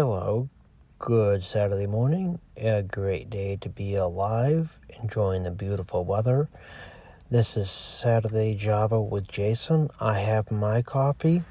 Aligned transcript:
Hello, 0.00 0.48
good 1.00 1.42
Saturday 1.42 1.88
morning. 1.88 2.38
A 2.56 2.84
great 2.84 3.30
day 3.30 3.56
to 3.62 3.68
be 3.68 3.96
alive, 3.96 4.78
enjoying 5.02 5.42
the 5.42 5.50
beautiful 5.50 6.04
weather. 6.04 6.48
This 7.32 7.56
is 7.56 7.68
Saturday 7.68 8.54
Java 8.54 9.02
with 9.02 9.26
Jason. 9.26 9.90
I 9.98 10.16
have 10.20 10.52
my 10.52 10.82
coffee. 10.82 11.42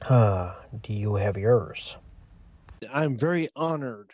Uh, 0.00 0.54
do 0.82 0.94
you 0.94 1.16
have 1.16 1.36
yours? 1.36 1.98
I'm 2.90 3.14
very 3.14 3.50
honored 3.54 4.10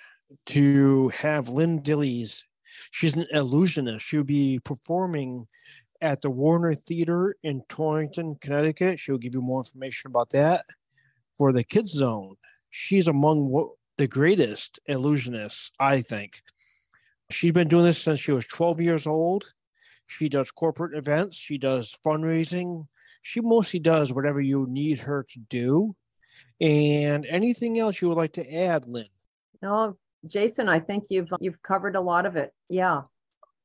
to 0.47 1.11
have 1.11 1.49
Lyn 1.49 1.81
Dillies. 1.81 2.43
She's 2.91 3.17
an 3.17 3.29
illusionist. 3.31 4.05
She'll 4.05 4.25
be 4.25 4.59
performing 4.65 5.47
at 6.01 6.23
the 6.23 6.31
Warner 6.31 6.75
Theater 6.75 7.37
in 7.45 7.63
Torrington, 7.69 8.35
Connecticut. 8.41 8.99
She'll 8.99 9.17
give 9.17 9.37
you 9.37 9.43
more 9.43 9.61
information 9.61 10.11
about 10.11 10.31
that. 10.31 10.65
For 11.37 11.53
the 11.53 11.65
Kids 11.65 11.93
Zone, 11.93 12.37
she's 12.71 13.09
among 13.09 13.71
the 13.97 14.07
greatest 14.07 14.79
illusionists, 14.89 15.71
I 15.81 16.01
think. 16.01 16.43
She's 17.31 17.53
been 17.53 17.69
doing 17.69 17.85
this 17.85 18.03
since 18.03 18.21
she 18.21 18.33
was 18.33 18.47
12 18.47 18.81
years 18.81 19.07
old. 19.07 19.45
She 20.07 20.29
does 20.29 20.51
corporate 20.51 20.97
events, 20.97 21.37
she 21.37 21.59
does 21.59 21.97
fundraising. 22.05 22.87
She 23.23 23.41
mostly 23.41 23.81
does 23.81 24.13
whatever 24.13 24.41
you 24.41 24.67
need 24.69 25.01
her 25.01 25.25
to 25.31 25.39
do. 25.49 25.97
And 26.61 27.25
anything 27.27 27.79
else 27.79 28.01
you 28.01 28.09
would 28.09 28.19
like 28.19 28.35
to 28.35 28.55
add, 28.55 28.87
Lyn? 28.87 29.07
No, 29.63 29.97
Jason, 30.27 30.69
I 30.69 30.81
think 30.81 31.05
you've 31.09 31.29
you've 31.41 31.63
covered 31.63 31.97
a 31.97 32.01
lot 32.01 32.27
of 32.27 32.37
it. 32.37 32.53
Yeah. 32.69 33.03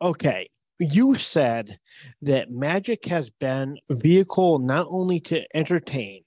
Okay. 0.02 0.48
You 0.80 1.16
said 1.16 1.78
that 2.22 2.52
magic 2.52 3.06
has 3.06 3.30
been 3.30 3.78
a 3.90 3.96
vehicle 3.96 4.60
not 4.60 4.88
only 4.90 5.20
to 5.22 5.46
entertain, 5.56 6.24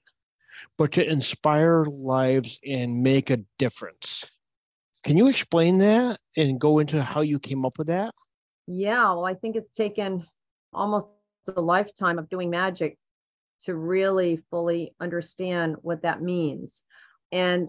but 0.78 0.92
to 0.92 1.08
inspire 1.08 1.84
lives 1.84 2.58
and 2.66 3.02
make 3.02 3.30
a 3.30 3.40
difference. 3.58 4.24
Can 5.04 5.16
you 5.16 5.28
explain 5.28 5.78
that 5.78 6.18
and 6.36 6.60
go 6.60 6.78
into 6.78 7.02
how 7.02 7.22
you 7.22 7.38
came 7.38 7.64
up 7.64 7.72
with 7.78 7.88
that? 7.88 8.14
Yeah, 8.66 9.12
well, 9.12 9.26
I 9.26 9.34
think 9.34 9.56
it's 9.56 9.74
taken 9.74 10.26
almost 10.72 11.08
a 11.54 11.60
lifetime 11.60 12.18
of 12.18 12.28
doing 12.28 12.50
magic 12.50 12.96
to 13.64 13.74
really 13.74 14.40
fully 14.50 14.94
understand 15.00 15.76
what 15.82 16.02
that 16.02 16.22
means. 16.22 16.84
And 17.32 17.68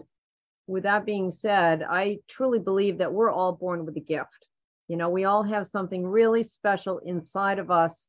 with 0.66 0.84
that 0.84 1.04
being 1.04 1.30
said, 1.30 1.82
I 1.82 2.18
truly 2.28 2.58
believe 2.58 2.98
that 2.98 3.12
we're 3.12 3.30
all 3.30 3.52
born 3.52 3.84
with 3.84 3.96
a 3.96 4.00
gift. 4.00 4.46
You 4.88 4.96
know, 4.96 5.08
we 5.08 5.24
all 5.24 5.42
have 5.42 5.66
something 5.66 6.06
really 6.06 6.42
special 6.42 6.98
inside 6.98 7.58
of 7.58 7.70
us 7.70 8.06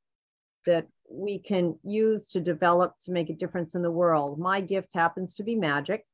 that 0.66 0.88
we 1.09 1.39
can 1.39 1.78
use 1.84 2.28
to 2.30 2.39
develop 2.39 2.95
to 3.02 3.11
make 3.11 3.30
a 3.30 3.34
difference 3.34 3.75
in 3.75 3.81
the 3.81 3.92
world. 3.92 4.39
My 4.39 4.61
gift 4.61 4.94
happens 4.94 5.34
to 5.36 5.44
be 5.44 5.56
magic. 5.56 6.06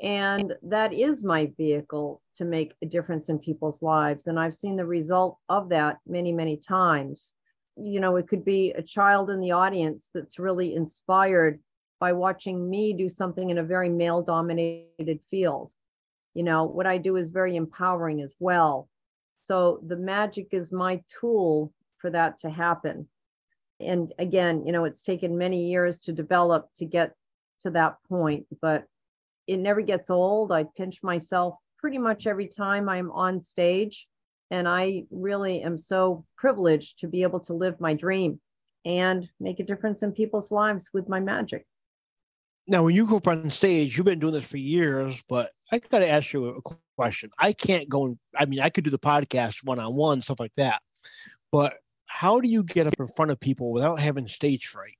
And 0.00 0.54
that 0.62 0.92
is 0.92 1.22
my 1.22 1.52
vehicle 1.56 2.20
to 2.36 2.44
make 2.44 2.74
a 2.82 2.86
difference 2.86 3.28
in 3.28 3.38
people's 3.38 3.80
lives. 3.80 4.26
And 4.26 4.40
I've 4.40 4.54
seen 4.54 4.76
the 4.76 4.84
result 4.84 5.38
of 5.48 5.68
that 5.68 5.98
many, 6.06 6.32
many 6.32 6.56
times. 6.56 7.32
You 7.76 8.00
know, 8.00 8.16
it 8.16 8.28
could 8.28 8.44
be 8.44 8.72
a 8.72 8.82
child 8.82 9.30
in 9.30 9.40
the 9.40 9.52
audience 9.52 10.10
that's 10.12 10.38
really 10.38 10.74
inspired 10.74 11.60
by 12.00 12.12
watching 12.12 12.68
me 12.68 12.92
do 12.92 13.08
something 13.08 13.50
in 13.50 13.58
a 13.58 13.64
very 13.64 13.88
male 13.88 14.20
dominated 14.20 15.20
field. 15.30 15.72
You 16.34 16.42
know, 16.42 16.64
what 16.64 16.86
I 16.86 16.98
do 16.98 17.16
is 17.16 17.30
very 17.30 17.54
empowering 17.54 18.20
as 18.20 18.34
well. 18.40 18.88
So 19.42 19.80
the 19.86 19.96
magic 19.96 20.48
is 20.52 20.72
my 20.72 21.02
tool 21.20 21.72
for 21.98 22.10
that 22.10 22.38
to 22.40 22.50
happen. 22.50 23.08
And 23.80 24.12
again, 24.18 24.64
you 24.66 24.72
know, 24.72 24.84
it's 24.84 25.02
taken 25.02 25.36
many 25.36 25.68
years 25.68 25.98
to 26.00 26.12
develop 26.12 26.68
to 26.76 26.84
get 26.84 27.14
to 27.62 27.70
that 27.70 27.96
point, 28.08 28.46
but 28.62 28.84
it 29.46 29.58
never 29.58 29.80
gets 29.80 30.10
old. 30.10 30.52
I 30.52 30.64
pinch 30.76 31.02
myself 31.02 31.56
pretty 31.78 31.98
much 31.98 32.26
every 32.26 32.46
time 32.48 32.88
I'm 32.88 33.10
on 33.10 33.40
stage. 33.40 34.06
And 34.50 34.68
I 34.68 35.04
really 35.10 35.62
am 35.62 35.76
so 35.76 36.24
privileged 36.36 37.00
to 37.00 37.08
be 37.08 37.22
able 37.22 37.40
to 37.40 37.54
live 37.54 37.80
my 37.80 37.94
dream 37.94 38.40
and 38.84 39.28
make 39.40 39.60
a 39.60 39.64
difference 39.64 40.02
in 40.02 40.12
people's 40.12 40.50
lives 40.50 40.90
with 40.92 41.08
my 41.08 41.20
magic. 41.20 41.66
Now, 42.66 42.82
when 42.82 42.94
you 42.94 43.06
go 43.06 43.16
up 43.16 43.28
on 43.28 43.50
stage, 43.50 43.96
you've 43.96 44.06
been 44.06 44.18
doing 44.18 44.34
this 44.34 44.46
for 44.46 44.56
years, 44.56 45.22
but 45.28 45.50
I 45.70 45.78
got 45.78 45.98
to 45.98 46.08
ask 46.08 46.32
you 46.32 46.46
a 46.48 46.76
question. 46.96 47.30
I 47.38 47.52
can't 47.52 47.88
go, 47.88 48.06
and 48.06 48.18
I 48.36 48.46
mean, 48.46 48.60
I 48.60 48.70
could 48.70 48.84
do 48.84 48.90
the 48.90 48.98
podcast 48.98 49.64
one 49.64 49.78
on 49.78 49.94
one, 49.94 50.22
stuff 50.22 50.40
like 50.40 50.54
that, 50.56 50.80
but 51.52 51.74
how 52.14 52.38
do 52.38 52.48
you 52.48 52.62
get 52.62 52.86
up 52.86 52.94
in 53.00 53.08
front 53.08 53.32
of 53.32 53.40
people 53.40 53.72
without 53.72 53.98
having 53.98 54.28
stage 54.28 54.68
fright? 54.68 54.96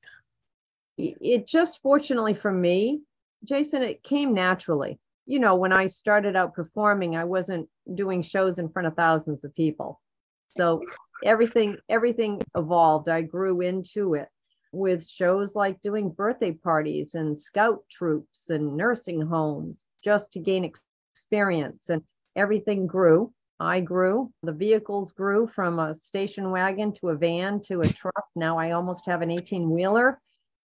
It 0.98 1.46
just 1.46 1.80
fortunately 1.80 2.34
for 2.34 2.50
me, 2.50 3.02
Jason, 3.44 3.82
it 3.82 4.02
came 4.02 4.34
naturally. 4.34 4.98
You 5.24 5.38
know, 5.38 5.54
when 5.54 5.72
I 5.72 5.86
started 5.86 6.34
out 6.34 6.54
performing, 6.54 7.14
I 7.14 7.22
wasn't 7.22 7.68
doing 7.94 8.20
shows 8.20 8.58
in 8.58 8.68
front 8.68 8.88
of 8.88 8.96
thousands 8.96 9.44
of 9.44 9.54
people. 9.54 10.00
So 10.48 10.82
everything 11.24 11.76
everything 11.88 12.40
evolved. 12.56 13.08
I 13.08 13.22
grew 13.22 13.60
into 13.60 14.14
it 14.14 14.26
with 14.72 15.08
shows 15.08 15.54
like 15.54 15.80
doing 15.82 16.10
birthday 16.10 16.50
parties 16.50 17.14
and 17.14 17.38
scout 17.38 17.84
troops 17.88 18.50
and 18.50 18.76
nursing 18.76 19.20
homes 19.20 19.86
just 20.02 20.32
to 20.32 20.40
gain 20.40 20.68
experience 21.14 21.90
and 21.90 22.02
everything 22.34 22.88
grew. 22.88 23.32
I 23.64 23.80
grew. 23.80 24.30
The 24.42 24.52
vehicles 24.52 25.12
grew 25.12 25.46
from 25.46 25.78
a 25.78 25.94
station 25.94 26.50
wagon 26.50 26.92
to 27.00 27.08
a 27.08 27.16
van 27.16 27.60
to 27.62 27.80
a 27.80 27.88
truck. 27.88 28.24
Now 28.36 28.58
I 28.58 28.72
almost 28.72 29.06
have 29.06 29.22
an 29.22 29.30
18 29.30 29.70
wheeler 29.70 30.20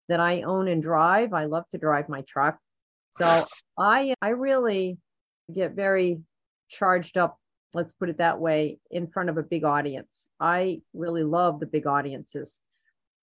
that 0.08 0.20
I 0.20 0.42
own 0.42 0.68
and 0.68 0.82
drive. 0.82 1.32
I 1.32 1.46
love 1.46 1.68
to 1.70 1.78
drive 1.78 2.08
my 2.08 2.22
truck. 2.22 2.58
So 3.10 3.46
I 3.78 4.14
I 4.22 4.30
really 4.30 4.98
get 5.52 5.72
very 5.72 6.20
charged 6.68 7.16
up, 7.16 7.38
let's 7.74 7.92
put 7.92 8.08
it 8.08 8.18
that 8.18 8.40
way, 8.40 8.78
in 8.90 9.06
front 9.08 9.28
of 9.28 9.38
a 9.38 9.42
big 9.42 9.64
audience. 9.64 10.28
I 10.40 10.80
really 10.94 11.24
love 11.24 11.60
the 11.60 11.66
big 11.66 11.86
audiences 11.86 12.60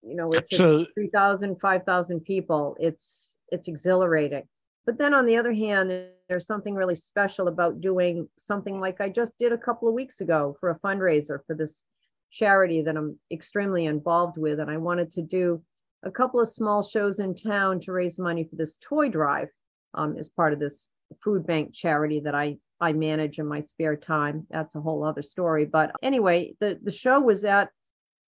you 0.04 0.16
know 0.16 0.28
if 0.34 0.46
so, 0.52 0.86
3000 0.96 1.60
5000 1.60 2.20
people 2.22 2.76
it's 2.80 3.36
it's 3.50 3.68
exhilarating 3.68 4.44
but 4.86 4.98
then 4.98 5.14
on 5.14 5.26
the 5.26 5.38
other 5.38 5.54
hand 5.54 5.92
there's 6.32 6.48
something 6.48 6.76
really 6.76 6.96
special 6.96 7.50
about 7.50 7.82
doing 7.82 8.26
something 8.38 8.80
like 8.80 9.02
i 9.02 9.10
just 9.10 9.38
did 9.38 9.52
a 9.52 9.58
couple 9.58 9.90
of 9.90 9.94
weeks 9.94 10.22
ago 10.22 10.56
for 10.62 10.70
a 10.70 10.80
fundraiser 10.80 11.40
for 11.46 11.54
this 11.54 11.84
charity 12.32 12.82
that 12.82 12.96
i'm 12.96 13.20
extremely 13.34 13.86
involved 13.86 14.38
with 14.38 14.62
and 14.62 14.72
i 14.72 14.78
wanted 14.78 15.12
to 15.12 15.22
do 15.22 15.62
a 16.04 16.10
couple 16.10 16.40
of 16.40 16.48
small 16.48 16.82
shows 16.82 17.20
in 17.20 17.36
town 17.36 17.82
to 17.82 17.92
raise 17.92 18.18
money 18.18 18.46
for 18.46 18.56
this 18.56 18.78
toy 18.82 19.10
drive 19.10 19.50
um, 19.94 20.16
as 20.18 20.30
part 20.30 20.54
of 20.54 20.60
this 20.60 20.88
food 21.22 21.46
bank 21.46 21.74
charity 21.74 22.22
that 22.22 22.34
i 22.34 22.56
i 22.80 22.94
manage 22.94 23.38
in 23.38 23.46
my 23.46 23.60
spare 23.60 23.98
time 23.98 24.48
that's 24.50 24.76
a 24.76 24.82
whole 24.82 25.04
other 25.04 25.22
story 25.22 25.66
but 25.66 25.92
anyway 26.02 26.56
the 26.62 26.80
the 26.82 26.92
show 26.92 27.20
was 27.20 27.44
at 27.44 27.68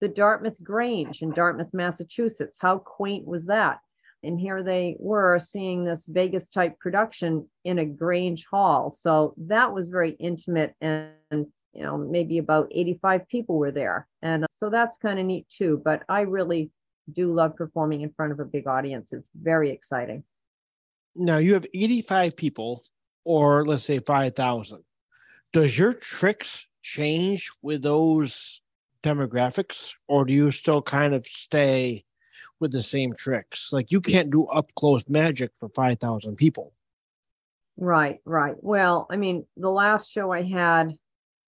the 0.01 0.09
Dartmouth 0.09 0.61
Grange 0.61 1.21
in 1.21 1.31
Dartmouth, 1.31 1.69
Massachusetts. 1.71 2.57
How 2.59 2.77
quaint 2.77 3.25
was 3.25 3.45
that? 3.45 3.79
And 4.23 4.39
here 4.39 4.63
they 4.63 4.95
were 4.99 5.37
seeing 5.39 5.83
this 5.83 6.05
Vegas 6.05 6.49
type 6.49 6.79
production 6.79 7.47
in 7.65 7.79
a 7.79 7.85
Grange 7.85 8.45
hall. 8.45 8.89
So 8.89 9.33
that 9.37 9.73
was 9.73 9.89
very 9.89 10.11
intimate 10.11 10.75
and, 10.81 11.11
you 11.31 11.83
know, 11.83 11.97
maybe 11.97 12.37
about 12.37 12.69
85 12.71 13.27
people 13.27 13.57
were 13.57 13.71
there. 13.71 14.07
And 14.21 14.45
uh, 14.45 14.47
so 14.51 14.69
that's 14.69 14.97
kind 14.97 15.19
of 15.19 15.25
neat 15.25 15.47
too. 15.49 15.81
But 15.83 16.03
I 16.07 16.21
really 16.21 16.71
do 17.11 17.33
love 17.33 17.55
performing 17.55 18.01
in 18.01 18.11
front 18.11 18.31
of 18.31 18.39
a 18.39 18.45
big 18.45 18.67
audience. 18.67 19.11
It's 19.11 19.29
very 19.35 19.71
exciting. 19.71 20.23
Now 21.15 21.37
you 21.37 21.53
have 21.53 21.67
85 21.73 22.35
people, 22.35 22.81
or 23.25 23.65
let's 23.65 23.83
say 23.83 23.99
5,000. 23.99 24.83
Does 25.51 25.77
your 25.77 25.93
tricks 25.93 26.69
change 26.81 27.51
with 27.61 27.83
those 27.83 28.61
demographics, 29.03 29.93
or 30.07 30.25
do 30.25 30.33
you 30.33 30.49
still 30.49 30.81
kind 30.81 31.13
of 31.13 31.27
stay 31.27 32.05
with 32.63 32.71
the 32.71 32.81
same 32.81 33.13
tricks? 33.13 33.71
Like 33.71 33.91
you 33.91 34.01
can't 34.01 34.31
do 34.31 34.45
up 34.45 34.73
close 34.73 35.03
magic 35.07 35.51
for 35.57 35.69
5,000 35.69 36.35
people. 36.35 36.73
Right, 37.77 38.19
right. 38.25 38.55
Well, 38.61 39.05
I 39.11 39.17
mean, 39.17 39.45
the 39.57 39.69
last 39.69 40.09
show 40.09 40.31
I 40.31 40.41
had 40.41 40.95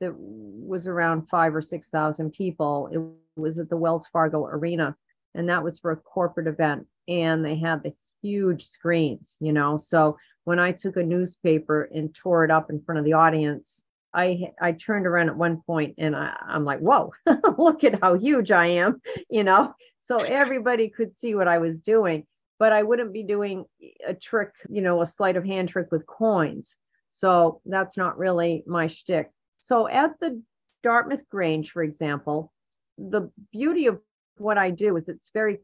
that 0.01 0.13
was 0.13 0.85
around 0.85 1.29
five 1.29 1.55
or 1.55 1.61
6,000 1.61 2.31
people, 2.31 2.89
it 2.91 3.39
was 3.39 3.57
at 3.59 3.69
the 3.69 3.77
Wells 3.77 4.07
Fargo 4.11 4.45
Arena, 4.45 4.95
and 5.33 5.47
that 5.47 5.63
was 5.63 5.79
for 5.79 5.91
a 5.91 5.97
corporate 5.97 6.47
event. 6.47 6.85
And 7.07 7.45
they 7.45 7.55
had 7.55 7.81
the 7.81 7.93
huge 8.21 8.65
screens, 8.65 9.37
you 9.39 9.53
know. 9.53 9.77
So 9.77 10.17
when 10.43 10.59
I 10.59 10.73
took 10.73 10.97
a 10.97 11.03
newspaper 11.03 11.89
and 11.93 12.13
tore 12.13 12.43
it 12.43 12.51
up 12.51 12.69
in 12.69 12.81
front 12.81 12.99
of 12.99 13.05
the 13.05 13.13
audience, 13.13 13.83
I 14.15 14.51
I 14.61 14.71
turned 14.71 15.05
around 15.05 15.29
at 15.29 15.35
one 15.35 15.61
point 15.61 15.95
and 15.97 16.15
I, 16.15 16.35
I'm 16.47 16.63
like, 16.63 16.79
whoa, 16.79 17.11
look 17.57 17.83
at 17.83 18.01
how 18.01 18.15
huge 18.15 18.51
I 18.51 18.67
am, 18.67 19.01
you 19.29 19.43
know. 19.43 19.73
So 19.99 20.17
everybody 20.17 20.89
could 20.89 21.15
see 21.15 21.35
what 21.35 21.47
I 21.47 21.57
was 21.57 21.81
doing, 21.81 22.25
but 22.57 22.71
I 22.71 22.83
wouldn't 22.83 23.11
be 23.11 23.23
doing 23.23 23.65
a 24.07 24.13
trick, 24.13 24.51
you 24.69 24.81
know, 24.81 25.01
a 25.01 25.07
sleight 25.07 25.35
of 25.35 25.43
hand 25.43 25.69
trick 25.69 25.91
with 25.91 26.05
coins. 26.05 26.77
So 27.09 27.61
that's 27.65 27.97
not 27.97 28.17
really 28.17 28.63
my 28.67 28.87
shtick. 28.87 29.31
So 29.59 29.87
at 29.87 30.11
the 30.19 30.41
Dartmouth 30.83 31.27
Grange, 31.29 31.71
for 31.71 31.81
example, 31.81 32.53
the 32.97 33.31
beauty 33.51 33.87
of 33.87 33.99
what 34.37 34.57
I 34.57 34.69
do 34.69 34.95
is 34.95 35.09
it's 35.09 35.31
very, 35.33 35.59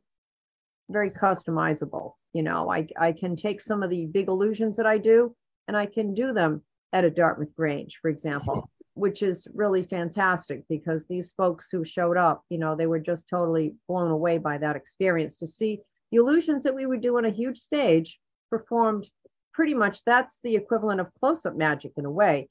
very 0.89 1.11
customizable. 1.11 2.13
You 2.33 2.43
know, 2.43 2.71
I, 2.71 2.87
I 2.99 3.11
can 3.11 3.35
take 3.35 3.61
some 3.61 3.83
of 3.83 3.89
the 3.89 4.05
big 4.05 4.27
illusions 4.27 4.77
that 4.77 4.85
I 4.85 4.97
do 4.97 5.35
and 5.67 5.77
I 5.77 5.85
can 5.85 6.13
do 6.13 6.33
them 6.33 6.63
at 6.93 7.05
a 7.05 7.09
Dartmouth 7.09 7.55
Grange, 7.55 7.99
for 8.01 8.09
example, 8.09 8.69
which 8.93 9.23
is 9.23 9.47
really 9.53 9.83
fantastic 9.83 10.63
because 10.69 11.05
these 11.05 11.31
folks 11.37 11.69
who 11.71 11.85
showed 11.85 12.17
up, 12.17 12.43
you 12.49 12.57
know, 12.57 12.75
they 12.75 12.87
were 12.87 12.99
just 12.99 13.27
totally 13.29 13.75
blown 13.87 14.11
away 14.11 14.37
by 14.37 14.57
that 14.57 14.75
experience 14.75 15.37
to 15.37 15.47
see 15.47 15.79
the 16.11 16.17
illusions 16.17 16.63
that 16.63 16.75
we 16.75 16.85
would 16.85 17.01
do 17.01 17.17
on 17.17 17.25
a 17.25 17.31
huge 17.31 17.57
stage 17.57 18.19
performed 18.49 19.07
pretty 19.53 19.73
much 19.73 20.03
that's 20.05 20.39
the 20.43 20.55
equivalent 20.55 20.99
of 20.99 21.13
close-up 21.19 21.55
magic 21.55 21.91
in 21.97 22.05
a 22.05 22.11
way 22.11 22.49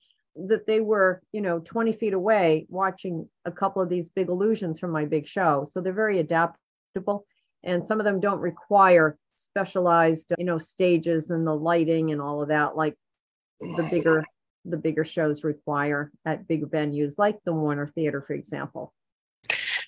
that 0.48 0.66
they 0.66 0.80
were 0.80 1.22
you 1.32 1.40
know 1.40 1.58
20 1.60 1.92
feet 1.94 2.14
away 2.14 2.66
watching 2.68 3.28
a 3.44 3.50
couple 3.50 3.82
of 3.82 3.88
these 3.88 4.08
big 4.08 4.28
illusions 4.28 4.78
from 4.78 4.90
my 4.90 5.04
big 5.04 5.26
show. 5.26 5.66
So 5.68 5.80
they're 5.80 5.92
very 5.92 6.18
adaptable 6.18 7.26
and 7.62 7.84
some 7.84 8.00
of 8.00 8.04
them 8.04 8.20
don't 8.20 8.40
require 8.40 9.18
specialized 9.36 10.32
you 10.38 10.44
know 10.44 10.58
stages 10.58 11.30
and 11.30 11.46
the 11.46 11.54
lighting 11.54 12.12
and 12.12 12.20
all 12.20 12.42
of 12.42 12.48
that 12.48 12.76
like 12.76 12.94
the 13.60 13.88
bigger 13.90 14.24
the 14.64 14.76
bigger 14.76 15.04
shows 15.04 15.42
require 15.42 16.10
at 16.26 16.46
big 16.46 16.64
venues 16.64 17.14
like 17.18 17.38
the 17.44 17.52
warner 17.52 17.88
theater 17.94 18.22
for 18.22 18.34
example. 18.34 18.92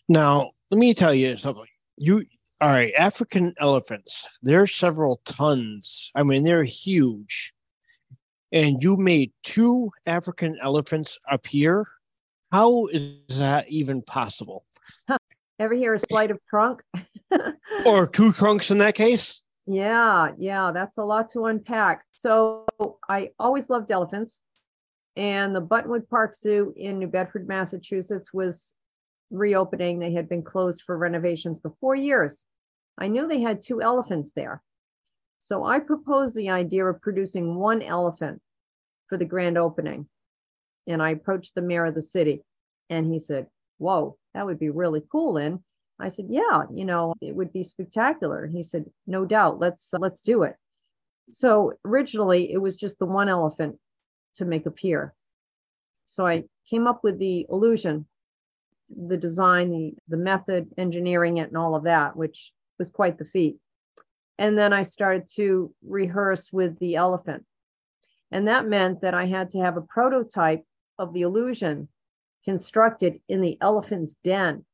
Now 0.08 0.52
let 0.70 0.78
me 0.78 0.94
tell 0.94 1.14
you 1.14 1.36
something. 1.36 1.66
You 1.96 2.24
all 2.60 2.68
right 2.68 2.92
african 2.96 3.54
elephants 3.58 4.26
they're 4.42 4.66
several 4.66 5.20
tons. 5.24 6.10
I 6.14 6.22
mean 6.22 6.44
they're 6.44 6.64
huge. 6.64 7.52
And 8.50 8.82
you 8.82 8.96
made 8.96 9.32
two 9.42 9.90
african 10.06 10.58
elephants 10.60 11.18
appear 11.30 11.86
how 12.50 12.86
is 12.86 13.38
that 13.38 13.68
even 13.70 14.02
possible? 14.02 14.64
Ever 15.58 15.74
hear 15.74 15.94
a 15.94 15.98
sleight 15.98 16.30
of 16.30 16.38
trunk? 16.48 16.82
Or 17.86 18.06
two 18.06 18.30
trunks 18.32 18.70
in 18.70 18.76
that 18.78 18.94
case 18.94 19.42
yeah, 19.66 20.32
yeah, 20.38 20.72
that's 20.72 20.98
a 20.98 21.04
lot 21.04 21.30
to 21.30 21.46
unpack. 21.46 22.04
So 22.12 22.66
I 23.08 23.30
always 23.38 23.70
loved 23.70 23.90
elephants. 23.90 24.40
And 25.14 25.54
the 25.54 25.60
Buttonwood 25.60 26.08
Park 26.08 26.34
Zoo 26.34 26.72
in 26.76 26.98
New 26.98 27.06
Bedford, 27.06 27.46
Massachusetts 27.46 28.32
was 28.32 28.72
reopening. 29.30 29.98
They 29.98 30.12
had 30.12 30.28
been 30.28 30.42
closed 30.42 30.82
for 30.84 30.96
renovations 30.96 31.58
for 31.60 31.74
four 31.80 31.94
years. 31.94 32.44
I 32.98 33.08
knew 33.08 33.28
they 33.28 33.40
had 33.40 33.60
two 33.60 33.82
elephants 33.82 34.32
there. 34.34 34.62
So 35.38 35.64
I 35.64 35.80
proposed 35.80 36.34
the 36.34 36.50
idea 36.50 36.86
of 36.86 37.00
producing 37.00 37.56
one 37.56 37.82
elephant 37.82 38.40
for 39.08 39.18
the 39.18 39.24
grand 39.24 39.58
opening. 39.58 40.08
And 40.86 41.02
I 41.02 41.10
approached 41.10 41.54
the 41.54 41.62
mayor 41.62 41.86
of 41.86 41.94
the 41.94 42.02
city 42.02 42.42
and 42.88 43.12
he 43.12 43.18
said, 43.18 43.46
Whoa, 43.78 44.16
that 44.34 44.46
would 44.46 44.58
be 44.58 44.70
really 44.70 45.02
cool, 45.10 45.34
Lyn. 45.34 45.62
I 46.02 46.08
said, 46.08 46.26
"Yeah, 46.28 46.64
you 46.74 46.84
know, 46.84 47.14
it 47.20 47.34
would 47.34 47.52
be 47.52 47.62
spectacular." 47.62 48.46
He 48.46 48.64
said, 48.64 48.90
"No 49.06 49.24
doubt. 49.24 49.60
Let's 49.60 49.94
uh, 49.94 49.98
let's 50.00 50.20
do 50.20 50.42
it." 50.42 50.56
So 51.30 51.74
originally, 51.84 52.52
it 52.52 52.58
was 52.58 52.76
just 52.76 52.98
the 52.98 53.06
one 53.06 53.28
elephant 53.28 53.78
to 54.34 54.44
make 54.44 54.66
appear. 54.66 55.14
So 56.04 56.26
I 56.26 56.44
came 56.68 56.86
up 56.88 57.04
with 57.04 57.18
the 57.18 57.46
illusion, 57.48 58.06
the 58.90 59.16
design, 59.16 59.70
the 59.70 59.94
the 60.08 60.16
method, 60.16 60.68
engineering 60.76 61.36
it, 61.36 61.48
and 61.48 61.56
all 61.56 61.76
of 61.76 61.84
that, 61.84 62.16
which 62.16 62.52
was 62.78 62.90
quite 62.90 63.18
the 63.18 63.24
feat. 63.24 63.58
And 64.38 64.58
then 64.58 64.72
I 64.72 64.82
started 64.82 65.28
to 65.36 65.72
rehearse 65.86 66.52
with 66.52 66.78
the 66.80 66.96
elephant. 66.96 67.44
And 68.32 68.48
that 68.48 68.66
meant 68.66 69.02
that 69.02 69.14
I 69.14 69.26
had 69.26 69.50
to 69.50 69.60
have 69.60 69.76
a 69.76 69.82
prototype 69.82 70.64
of 70.98 71.12
the 71.12 71.22
illusion 71.22 71.88
constructed 72.44 73.20
in 73.28 73.40
the 73.40 73.56
elephant's 73.60 74.16
den 74.24 74.64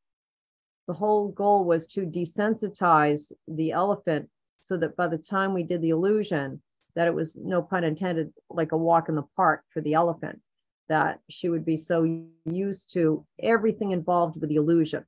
the 0.88 0.94
whole 0.94 1.28
goal 1.28 1.64
was 1.64 1.86
to 1.86 2.00
desensitize 2.00 3.30
the 3.46 3.70
elephant 3.70 4.28
so 4.58 4.76
that 4.78 4.96
by 4.96 5.06
the 5.06 5.18
time 5.18 5.52
we 5.52 5.62
did 5.62 5.82
the 5.82 5.90
illusion 5.90 6.60
that 6.96 7.06
it 7.06 7.14
was 7.14 7.36
no 7.36 7.62
pun 7.62 7.84
intended 7.84 8.32
like 8.50 8.72
a 8.72 8.76
walk 8.76 9.10
in 9.10 9.14
the 9.14 9.22
park 9.36 9.62
for 9.68 9.82
the 9.82 9.92
elephant 9.92 10.40
that 10.88 11.20
she 11.28 11.50
would 11.50 11.64
be 11.64 11.76
so 11.76 12.24
used 12.46 12.90
to 12.94 13.24
everything 13.38 13.90
involved 13.92 14.40
with 14.40 14.48
the 14.48 14.56
illusion. 14.56 15.04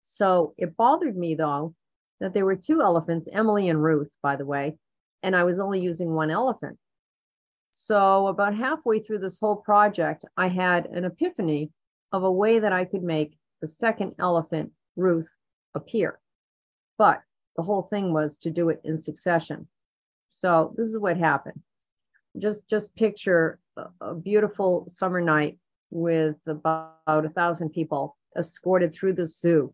So 0.00 0.54
it 0.56 0.76
bothered 0.76 1.16
me 1.16 1.34
though 1.34 1.74
that 2.20 2.32
there 2.32 2.44
were 2.44 2.56
two 2.56 2.80
elephants 2.80 3.28
emily 3.32 3.68
and 3.68 3.82
ruth 3.82 4.08
by 4.22 4.36
the 4.36 4.46
way 4.46 4.76
and 5.24 5.34
i 5.34 5.42
was 5.42 5.58
only 5.58 5.80
using 5.80 6.14
one 6.14 6.30
elephant. 6.30 6.78
So 7.72 8.28
about 8.28 8.54
halfway 8.54 9.00
through 9.00 9.18
this 9.18 9.40
whole 9.40 9.56
project 9.56 10.24
i 10.36 10.46
had 10.46 10.86
an 10.86 11.04
epiphany 11.04 11.72
of 12.12 12.22
a 12.22 12.30
way 12.30 12.60
that 12.60 12.72
i 12.72 12.84
could 12.84 13.02
make 13.02 13.36
the 13.60 13.66
second 13.66 14.14
elephant 14.20 14.70
Ruth 14.96 15.28
appear. 15.74 16.18
But 16.98 17.22
the 17.56 17.62
whole 17.62 17.82
thing 17.82 18.12
was 18.12 18.36
to 18.38 18.50
do 18.50 18.68
it 18.68 18.80
in 18.84 18.98
succession. 18.98 19.68
So 20.30 20.74
this 20.76 20.88
is 20.88 20.98
what 20.98 21.16
happened. 21.16 21.60
Just 22.38 22.68
just 22.68 22.94
picture 22.96 23.60
a, 24.00 24.14
beautiful 24.14 24.86
summer 24.88 25.20
night 25.20 25.58
with 25.90 26.36
about 26.46 26.96
a 27.06 27.28
thousand 27.28 27.70
people 27.70 28.16
escorted 28.36 28.92
through 28.92 29.14
the 29.14 29.26
zoo. 29.26 29.72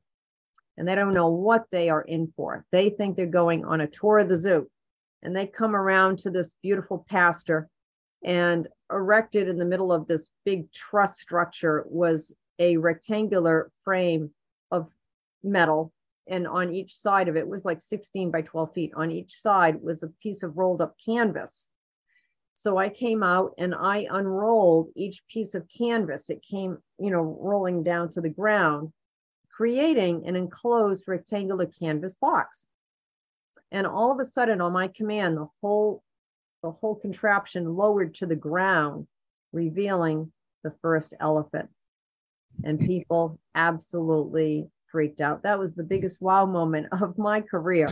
And 0.76 0.86
they 0.86 0.94
don't 0.94 1.14
know 1.14 1.28
what 1.28 1.64
they 1.70 1.88
are 1.88 2.02
in 2.02 2.32
for. 2.36 2.64
They 2.72 2.90
think 2.90 3.16
they're 3.16 3.26
going 3.26 3.64
on 3.64 3.80
a 3.80 3.86
tour 3.86 4.18
of 4.18 4.28
the 4.28 4.36
zoo. 4.36 4.70
And 5.22 5.34
they 5.34 5.46
come 5.46 5.74
around 5.74 6.18
to 6.20 6.30
this 6.30 6.54
beautiful 6.62 7.04
pasture 7.08 7.68
and 8.24 8.68
erected 8.90 9.48
in 9.48 9.58
the 9.58 9.64
middle 9.64 9.92
of 9.92 10.06
this 10.06 10.30
big 10.44 10.70
truss 10.72 11.18
structure 11.20 11.84
was 11.88 12.34
a 12.58 12.76
rectangular 12.76 13.70
frame 13.84 14.30
of 14.70 14.90
metal 15.42 15.92
and 16.30 16.46
on 16.46 16.72
each 16.72 16.94
side 16.94 17.28
of 17.28 17.36
it 17.36 17.46
was 17.46 17.64
like 17.64 17.82
16 17.82 18.30
by 18.30 18.42
12 18.42 18.72
feet. 18.72 18.92
On 18.94 19.10
each 19.10 19.34
side 19.34 19.82
was 19.82 20.02
a 20.02 20.12
piece 20.22 20.42
of 20.42 20.56
rolled 20.56 20.80
up 20.80 20.94
canvas. 21.04 21.68
So 22.54 22.76
i 22.76 22.88
came 22.88 23.22
out 23.22 23.54
and 23.58 23.74
i 23.74 24.06
unrolled 24.10 24.90
each 24.94 25.26
piece 25.28 25.54
of 25.54 25.66
canvas. 25.76 26.30
It 26.30 26.42
came 26.42 26.78
you 26.98 27.10
know 27.10 27.38
rolling 27.40 27.82
down 27.82 28.10
to 28.10 28.20
the 28.20 28.28
ground 28.28 28.92
creating 29.50 30.26
an 30.26 30.36
enclosed 30.36 31.04
rectangular 31.06 31.66
canvas 31.66 32.14
box. 32.14 32.66
And 33.72 33.86
all 33.86 34.10
of 34.10 34.18
a 34.20 34.24
sudden 34.24 34.60
on 34.60 34.72
my 34.72 34.88
command 34.88 35.36
the 35.36 35.48
whole 35.60 36.02
the 36.62 36.70
whole 36.70 36.94
contraption 36.94 37.74
lowered 37.74 38.14
to 38.16 38.26
the 38.26 38.36
ground 38.36 39.06
revealing 39.52 40.32
the 40.62 40.72
first 40.82 41.14
elephant. 41.18 41.70
And 42.62 42.78
people 42.78 43.40
absolutely 43.54 44.68
freaked 44.90 45.20
out. 45.20 45.42
That 45.42 45.58
was 45.58 45.74
the 45.74 45.82
biggest 45.82 46.20
wow 46.20 46.46
moment 46.46 46.88
of 47.00 47.18
my 47.18 47.40
career. 47.40 47.88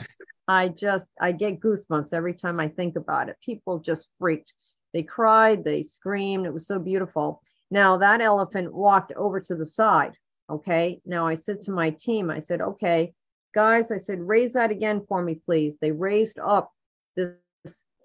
I 0.46 0.68
just, 0.68 1.10
I 1.20 1.32
get 1.32 1.60
goosebumps 1.60 2.12
every 2.12 2.34
time 2.34 2.58
I 2.58 2.68
think 2.68 2.96
about 2.96 3.28
it. 3.28 3.36
People 3.44 3.78
just 3.78 4.08
freaked. 4.18 4.52
They 4.94 5.02
cried, 5.02 5.64
they 5.64 5.82
screamed. 5.82 6.46
It 6.46 6.54
was 6.54 6.66
so 6.66 6.78
beautiful. 6.78 7.42
Now 7.70 7.98
that 7.98 8.20
elephant 8.20 8.72
walked 8.72 9.12
over 9.12 9.40
to 9.40 9.54
the 9.54 9.66
side. 9.66 10.14
Okay. 10.50 11.00
Now 11.04 11.26
I 11.26 11.34
said 11.34 11.60
to 11.62 11.70
my 11.70 11.90
team, 11.90 12.30
I 12.30 12.38
said, 12.38 12.62
okay, 12.62 13.12
guys, 13.54 13.92
I 13.92 13.98
said, 13.98 14.20
raise 14.20 14.54
that 14.54 14.70
again 14.70 15.04
for 15.06 15.22
me, 15.22 15.34
please. 15.34 15.76
They 15.78 15.92
raised 15.92 16.38
up 16.38 16.72
this 17.16 17.34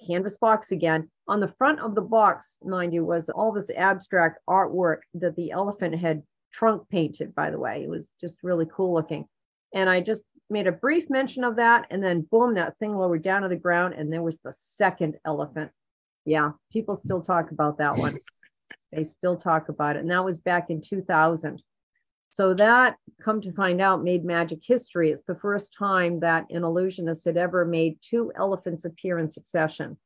canvas 0.05 0.37
box 0.37 0.71
again. 0.71 1.09
On 1.27 1.39
the 1.39 1.53
front 1.57 1.79
of 1.79 1.95
the 1.95 2.01
box, 2.01 2.57
mind 2.63 2.93
you, 2.93 3.05
was 3.05 3.29
all 3.29 3.51
this 3.51 3.69
abstract 3.75 4.39
artwork 4.49 4.99
that 5.13 5.35
the 5.35 5.51
elephant 5.51 5.95
had 5.95 6.21
trunk 6.53 6.87
painted, 6.89 7.35
by 7.35 7.49
the 7.49 7.59
way. 7.59 7.83
It 7.83 7.89
was 7.89 8.09
just 8.21 8.37
really 8.43 8.67
cool 8.71 8.93
looking. 8.93 9.25
And 9.73 9.89
I 9.89 9.99
just 9.99 10.23
made 10.49 10.67
a 10.67 10.71
brief 10.71 11.09
mention 11.09 11.43
of 11.43 11.57
that. 11.57 11.87
And 11.89 12.01
then, 12.01 12.21
boom, 12.21 12.53
that 12.55 12.77
thing 12.77 12.95
lowered 12.95 13.23
down 13.23 13.41
to 13.41 13.49
the 13.49 13.55
ground. 13.55 13.95
And 13.95 14.13
there 14.13 14.21
was 14.21 14.37
the 14.43 14.53
second 14.53 15.17
elephant. 15.25 15.71
Yeah, 16.25 16.51
people 16.71 16.95
still 16.95 17.21
talk 17.21 17.51
about 17.51 17.79
that 17.79 17.97
one. 17.97 18.13
they 18.93 19.03
still 19.03 19.35
talk 19.35 19.69
about 19.69 19.95
it. 19.95 19.99
And 19.99 20.11
that 20.11 20.23
was 20.23 20.37
back 20.37 20.69
in 20.69 20.81
2000. 20.81 21.61
So 22.31 22.53
that, 22.55 22.95
come 23.21 23.41
to 23.41 23.51
find 23.51 23.79
out, 23.81 24.03
made 24.03 24.25
magic 24.25 24.59
history. 24.63 25.11
It's 25.11 25.23
the 25.23 25.35
first 25.35 25.75
time 25.77 26.19
that 26.21 26.45
an 26.49 26.63
illusionist 26.63 27.25
had 27.25 27.37
ever 27.37 27.63
made 27.63 27.99
two 28.01 28.31
elephants 28.35 28.85
appear 28.85 29.19
in 29.19 29.29
succession. 29.29 29.97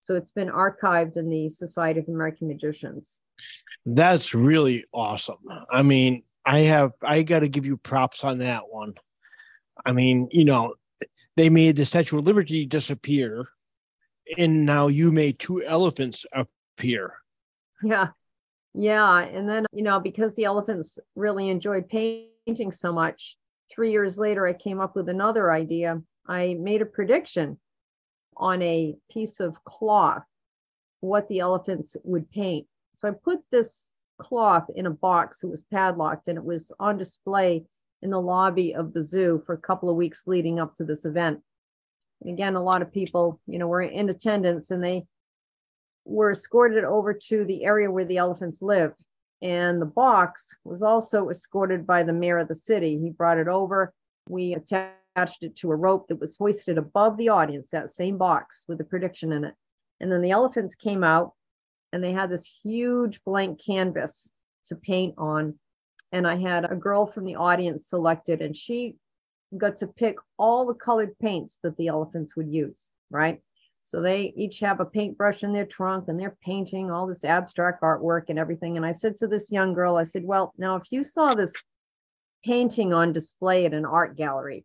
So 0.00 0.14
it's 0.14 0.30
been 0.30 0.48
archived 0.48 1.16
in 1.16 1.28
the 1.28 1.48
Society 1.48 2.00
of 2.00 2.08
American 2.08 2.48
Magicians. 2.48 3.20
That's 3.84 4.34
really 4.34 4.84
awesome. 4.92 5.38
I 5.70 5.82
mean, 5.82 6.22
I 6.44 6.60
have 6.60 6.92
I 7.02 7.22
got 7.22 7.40
to 7.40 7.48
give 7.48 7.66
you 7.66 7.76
props 7.76 8.24
on 8.24 8.38
that 8.38 8.68
one. 8.68 8.94
I 9.84 9.92
mean, 9.92 10.28
you 10.30 10.44
know, 10.44 10.74
they 11.36 11.48
made 11.48 11.76
the 11.76 11.84
Statue 11.84 12.18
of 12.18 12.24
Liberty 12.24 12.66
disappear, 12.66 13.48
and 14.38 14.64
now 14.64 14.88
you 14.88 15.10
made 15.10 15.38
two 15.38 15.62
elephants 15.64 16.24
appear. 16.32 17.14
Yeah, 17.82 18.08
yeah, 18.74 19.20
and 19.20 19.48
then 19.48 19.66
you 19.72 19.82
know 19.82 20.00
because 20.00 20.34
the 20.34 20.44
elephants 20.44 20.98
really 21.16 21.48
enjoyed 21.48 21.88
painting 21.88 22.72
so 22.72 22.92
much. 22.92 23.36
Three 23.74 23.90
years 23.90 24.18
later, 24.18 24.46
I 24.46 24.52
came 24.52 24.80
up 24.80 24.94
with 24.94 25.08
another 25.08 25.50
idea. 25.50 26.00
I 26.26 26.54
made 26.60 26.82
a 26.82 26.86
prediction 26.86 27.58
on 28.36 28.62
a 28.62 28.94
piece 29.10 29.40
of 29.40 29.62
cloth 29.64 30.22
what 31.00 31.26
the 31.28 31.40
elephants 31.40 31.96
would 32.04 32.30
paint 32.30 32.66
so 32.94 33.08
I 33.08 33.12
put 33.12 33.40
this 33.50 33.90
cloth 34.18 34.70
in 34.74 34.86
a 34.86 34.90
box. 34.90 35.42
It 35.42 35.48
was 35.48 35.62
padlocked 35.62 36.28
and 36.28 36.38
it 36.38 36.44
was 36.44 36.70
on 36.78 36.96
display 36.96 37.64
in 38.02 38.10
the 38.10 38.20
lobby 38.20 38.74
of 38.74 38.92
the 38.92 39.02
zoo 39.02 39.42
for 39.46 39.54
a 39.54 39.60
couple 39.60 39.88
of 39.88 39.96
weeks 39.96 40.26
leading 40.26 40.58
up 40.58 40.74
to 40.76 40.84
this 40.84 41.04
event. 41.04 41.40
again, 42.26 42.54
a 42.54 42.62
lot 42.62 42.82
of 42.82 42.92
people, 42.92 43.40
you 43.46 43.58
know, 43.58 43.66
were 43.66 43.82
in 43.82 44.08
attendance 44.08 44.70
and 44.70 44.82
they 44.82 45.04
were 46.04 46.32
escorted 46.32 46.84
over 46.84 47.12
to 47.12 47.44
the 47.44 47.64
area 47.64 47.90
where 47.90 48.04
the 48.04 48.18
elephants 48.18 48.62
live. 48.62 48.92
And 49.40 49.82
the 49.82 49.86
box 49.86 50.54
was 50.64 50.82
also 50.82 51.30
escorted 51.30 51.84
by 51.84 52.04
the 52.04 52.12
mayor 52.12 52.38
of 52.38 52.48
the 52.48 52.54
city. 52.54 52.98
He 52.98 53.10
brought 53.10 53.38
it 53.38 53.48
over. 53.48 53.92
We 54.28 54.54
attached 54.54 55.42
it 55.42 55.56
to 55.56 55.72
a 55.72 55.76
rope 55.76 56.06
that 56.08 56.20
was 56.20 56.36
hoisted 56.36 56.78
above 56.78 57.16
the 57.16 57.28
audience, 57.28 57.70
that 57.70 57.90
same 57.90 58.18
box 58.18 58.64
with 58.68 58.78
the 58.78 58.84
prediction 58.84 59.32
in 59.32 59.44
it. 59.44 59.54
And 60.00 60.10
then 60.10 60.22
the 60.22 60.30
elephants 60.30 60.76
came 60.76 61.02
out 61.02 61.32
and 61.92 62.02
they 62.02 62.12
had 62.12 62.30
this 62.30 62.48
huge 62.62 63.22
blank 63.24 63.60
canvas 63.64 64.28
to 64.66 64.76
paint 64.76 65.14
on. 65.18 65.58
And 66.12 66.26
I 66.26 66.36
had 66.36 66.70
a 66.70 66.76
girl 66.76 67.06
from 67.06 67.24
the 67.24 67.36
audience 67.36 67.88
selected, 67.88 68.42
and 68.42 68.56
she 68.56 68.96
got 69.56 69.76
to 69.76 69.86
pick 69.86 70.16
all 70.38 70.66
the 70.66 70.74
colored 70.74 71.18
paints 71.18 71.58
that 71.62 71.76
the 71.76 71.88
elephants 71.88 72.36
would 72.36 72.48
use, 72.48 72.92
right? 73.10 73.40
So 73.84 74.00
they 74.00 74.32
each 74.36 74.60
have 74.60 74.80
a 74.80 74.84
paintbrush 74.84 75.42
in 75.42 75.52
their 75.52 75.66
trunk 75.66 76.08
and 76.08 76.18
they're 76.18 76.36
painting 76.42 76.90
all 76.90 77.06
this 77.06 77.24
abstract 77.24 77.82
artwork 77.82 78.24
and 78.28 78.38
everything. 78.38 78.76
And 78.76 78.86
I 78.86 78.92
said 78.92 79.16
to 79.16 79.26
this 79.26 79.50
young 79.50 79.74
girl, 79.74 79.96
I 79.96 80.04
said, 80.04 80.24
Well, 80.24 80.54
now 80.56 80.76
if 80.76 80.84
you 80.90 81.04
saw 81.04 81.34
this 81.34 81.52
painting 82.44 82.92
on 82.92 83.12
display 83.12 83.66
at 83.66 83.74
an 83.74 83.84
art 83.84 84.16
gallery, 84.16 84.64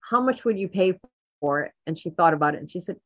how 0.00 0.20
much 0.20 0.44
would 0.44 0.58
you 0.58 0.68
pay 0.68 0.98
for 1.40 1.62
it? 1.62 1.72
And 1.86 1.98
she 1.98 2.10
thought 2.10 2.34
about 2.34 2.54
it 2.54 2.60
and 2.60 2.70
she 2.70 2.80
said, 2.80 2.96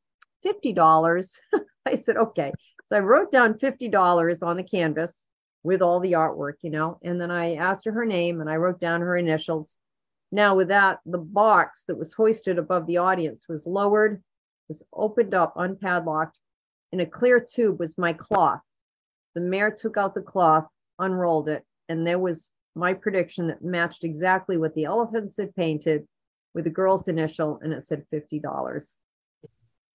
$50. 0.46 1.38
I 1.86 1.94
said, 1.96 2.16
Okay. 2.16 2.52
So 2.92 2.98
I 2.98 3.00
wrote 3.00 3.30
down 3.30 3.54
$50 3.54 4.46
on 4.46 4.58
the 4.58 4.62
canvas 4.62 5.26
with 5.62 5.80
all 5.80 5.98
the 5.98 6.12
artwork, 6.12 6.56
you 6.60 6.68
know, 6.68 6.98
and 7.02 7.18
then 7.18 7.30
I 7.30 7.54
asked 7.54 7.86
her 7.86 7.92
her 7.92 8.04
name 8.04 8.42
and 8.42 8.50
I 8.50 8.56
wrote 8.56 8.80
down 8.80 9.00
her 9.00 9.16
initials. 9.16 9.78
Now, 10.30 10.56
with 10.56 10.68
that, 10.68 10.98
the 11.06 11.16
box 11.16 11.84
that 11.84 11.96
was 11.96 12.12
hoisted 12.12 12.58
above 12.58 12.86
the 12.86 12.98
audience 12.98 13.46
was 13.48 13.66
lowered, 13.66 14.22
was 14.68 14.82
opened 14.92 15.32
up, 15.32 15.54
unpadlocked. 15.56 16.36
In 16.92 17.00
a 17.00 17.06
clear 17.06 17.40
tube 17.40 17.80
was 17.80 17.96
my 17.96 18.12
cloth. 18.12 18.60
The 19.34 19.40
mayor 19.40 19.70
took 19.70 19.96
out 19.96 20.14
the 20.14 20.20
cloth, 20.20 20.66
unrolled 20.98 21.48
it, 21.48 21.64
and 21.88 22.06
there 22.06 22.18
was 22.18 22.50
my 22.74 22.92
prediction 22.92 23.46
that 23.46 23.64
matched 23.64 24.04
exactly 24.04 24.58
what 24.58 24.74
the 24.74 24.84
elephants 24.84 25.38
had 25.38 25.56
painted 25.56 26.06
with 26.52 26.64
the 26.64 26.70
girl's 26.70 27.08
initial, 27.08 27.58
and 27.62 27.72
it 27.72 27.84
said 27.84 28.04
$50. 28.12 28.96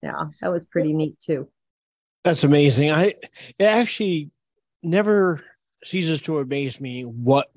Yeah, 0.01 0.24
that 0.42 0.51
was 0.51 0.66
pretty 0.66 0.94
neat 0.94 1.20
too. 1.20 1.48
That's 2.24 2.44
amazing. 2.44 2.92
I 2.92 3.14
it 3.58 3.64
actually 3.64 4.32
never 4.84 5.42
ceases 5.84 6.22
to 6.24 6.40
amaze 6.40 6.82
me 6.82 7.04
what 7.04 7.50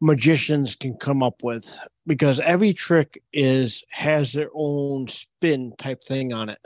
magicians 0.00 0.76
can 0.76 0.94
come 0.94 1.22
up 1.22 1.42
with 1.42 1.76
because 2.06 2.38
every 2.40 2.72
trick 2.72 3.22
is 3.32 3.84
has 3.90 4.32
their 4.32 4.50
own 4.54 5.08
spin 5.08 5.72
type 5.78 6.02
thing 6.04 6.32
on 6.32 6.48
it. 6.48 6.60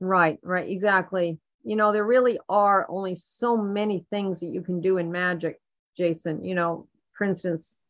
Right, 0.00 0.38
right, 0.42 0.68
exactly. 0.68 1.38
You 1.64 1.76
know, 1.76 1.92
there 1.92 2.04
really 2.04 2.38
are 2.48 2.86
only 2.88 3.14
so 3.14 3.56
many 3.56 4.06
things 4.10 4.40
that 4.40 4.46
you 4.46 4.60
can 4.60 4.80
do 4.80 4.98
in 4.98 5.10
magic, 5.10 5.60
Jason. 5.96 6.44
You 6.44 6.54
know, 6.54 6.86
for 7.16 7.24
instance, 7.24 7.80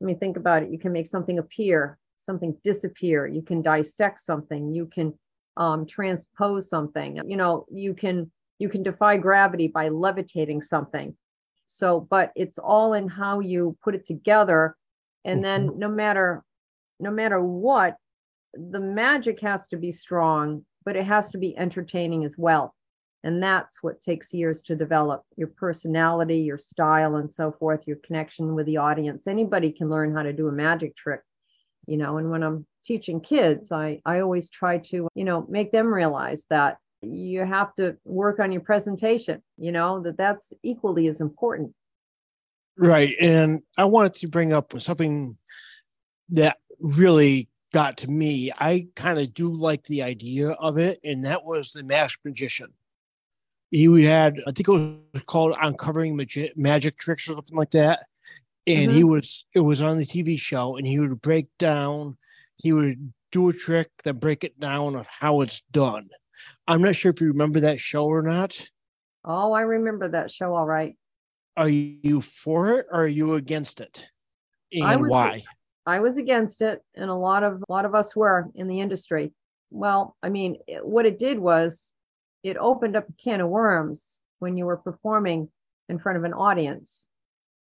let 0.00 0.06
me 0.06 0.14
think 0.14 0.36
about 0.36 0.62
it. 0.62 0.70
You 0.70 0.78
can 0.78 0.92
make 0.92 1.06
something 1.06 1.38
appear, 1.38 1.98
something 2.16 2.56
disappear. 2.64 3.26
You 3.26 3.42
can 3.42 3.62
dissect 3.62 4.20
something. 4.20 4.74
You 4.74 4.86
can 4.86 5.12
um, 5.58 5.84
transpose 5.84 6.68
something. 6.68 7.20
You 7.28 7.36
know, 7.36 7.66
you 7.70 7.92
can 7.92 8.30
you 8.58 8.68
can 8.68 8.82
defy 8.82 9.18
gravity 9.18 9.68
by 9.68 9.88
levitating 9.88 10.62
something. 10.62 11.14
So, 11.66 12.00
but 12.00 12.32
it's 12.34 12.58
all 12.58 12.94
in 12.94 13.08
how 13.08 13.40
you 13.40 13.76
put 13.84 13.94
it 13.94 14.06
together. 14.06 14.76
And 15.24 15.44
then 15.44 15.68
mm-hmm. 15.68 15.78
no 15.78 15.88
matter 15.88 16.42
no 16.98 17.10
matter 17.10 17.40
what, 17.40 17.96
the 18.54 18.80
magic 18.80 19.40
has 19.40 19.68
to 19.68 19.76
be 19.76 19.92
strong, 19.92 20.64
but 20.84 20.96
it 20.96 21.04
has 21.04 21.28
to 21.30 21.38
be 21.38 21.56
entertaining 21.56 22.24
as 22.24 22.34
well. 22.38 22.74
And 23.24 23.42
that's 23.42 23.82
what 23.82 24.00
takes 24.00 24.32
years 24.32 24.62
to 24.62 24.76
develop 24.76 25.24
your 25.36 25.48
personality, 25.48 26.38
your 26.38 26.58
style, 26.58 27.16
and 27.16 27.30
so 27.30 27.50
forth, 27.52 27.86
your 27.86 27.98
connection 27.98 28.54
with 28.54 28.66
the 28.66 28.76
audience. 28.76 29.26
Anybody 29.26 29.72
can 29.72 29.88
learn 29.88 30.14
how 30.14 30.22
to 30.22 30.32
do 30.32 30.48
a 30.48 30.52
magic 30.52 30.96
trick, 30.96 31.20
you 31.86 31.96
know. 31.96 32.18
And 32.18 32.30
when 32.30 32.42
I'm 32.44 32.64
teaching 32.88 33.20
kids, 33.20 33.70
I, 33.70 34.00
I 34.04 34.20
always 34.20 34.48
try 34.48 34.78
to, 34.78 35.08
you 35.14 35.24
know, 35.24 35.46
make 35.48 35.70
them 35.70 35.92
realize 35.92 36.46
that 36.48 36.78
you 37.02 37.44
have 37.44 37.74
to 37.76 37.96
work 38.04 38.40
on 38.40 38.50
your 38.50 38.60
presentation 38.60 39.40
you 39.56 39.70
know 39.70 40.02
that 40.02 40.16
that's 40.16 40.52
equally 40.62 41.06
as 41.06 41.20
important. 41.20 41.72
Right 42.76 43.14
and 43.20 43.62
i 43.76 43.84
wanted 43.84 44.14
to 44.14 44.28
bring 44.28 44.52
up 44.52 44.72
something 44.80 45.36
that 46.30 46.58
really 46.80 47.48
got 47.72 47.98
to 47.98 48.08
me. 48.08 48.50
I 48.56 48.88
kind 48.94 49.18
of 49.18 49.34
do 49.34 49.52
like 49.52 49.84
the 49.84 50.02
idea 50.02 50.50
of 50.50 50.78
it 50.78 51.00
and 51.04 51.24
that 51.24 51.44
was 51.44 51.72
the 51.72 51.82
masked 51.82 52.24
magician. 52.24 52.72
He 53.70 54.04
had 54.04 54.38
i 54.46 54.50
think 54.52 54.68
it 54.68 54.72
was 55.12 55.22
called 55.26 55.54
uncovering 55.60 56.16
magic, 56.16 56.56
magic 56.56 56.98
tricks 56.98 57.28
or 57.28 57.34
something 57.34 57.56
like 57.56 57.72
that 57.72 58.06
and 58.66 58.88
mm-hmm. 58.88 58.96
he 58.96 59.04
was 59.04 59.44
it 59.54 59.60
was 59.60 59.82
on 59.82 59.98
the 59.98 60.06
tv 60.06 60.38
show 60.38 60.76
and 60.76 60.86
he 60.86 60.98
would 60.98 61.20
break 61.20 61.48
down 61.58 62.16
he 62.58 62.72
would 62.72 63.12
do 63.32 63.48
a 63.48 63.52
trick 63.52 63.90
then 64.04 64.16
break 64.16 64.44
it 64.44 64.58
down 64.60 64.94
of 64.94 65.06
how 65.06 65.40
it's 65.40 65.62
done 65.72 66.08
I'm 66.66 66.82
not 66.82 66.96
sure 66.96 67.10
if 67.10 67.20
you 67.20 67.28
remember 67.28 67.60
that 67.60 67.80
show 67.80 68.06
or 68.06 68.22
not. 68.22 68.68
Oh, 69.24 69.52
I 69.52 69.62
remember 69.62 70.08
that 70.08 70.30
show 70.30 70.54
all 70.54 70.66
right. 70.66 70.96
Are 71.56 71.68
you 71.68 72.20
for 72.20 72.78
it 72.78 72.86
or 72.90 73.04
are 73.04 73.08
you 73.08 73.34
against 73.34 73.80
it? 73.80 74.08
And 74.72 75.02
was, 75.02 75.10
why? 75.10 75.42
I 75.86 76.00
was 76.00 76.18
against 76.18 76.62
it, 76.62 76.82
and 76.94 77.10
a 77.10 77.14
lot 77.14 77.42
of 77.42 77.62
a 77.68 77.72
lot 77.72 77.84
of 77.84 77.94
us 77.94 78.14
were 78.14 78.48
in 78.54 78.68
the 78.68 78.80
industry. 78.80 79.32
Well, 79.70 80.16
I 80.22 80.28
mean, 80.28 80.58
what 80.82 81.06
it 81.06 81.18
did 81.18 81.38
was 81.38 81.94
it 82.42 82.56
opened 82.58 82.96
up 82.96 83.08
a 83.08 83.12
can 83.22 83.40
of 83.40 83.48
worms 83.48 84.18
when 84.38 84.56
you 84.56 84.66
were 84.66 84.76
performing 84.76 85.48
in 85.88 85.98
front 85.98 86.18
of 86.18 86.24
an 86.24 86.34
audience 86.34 87.08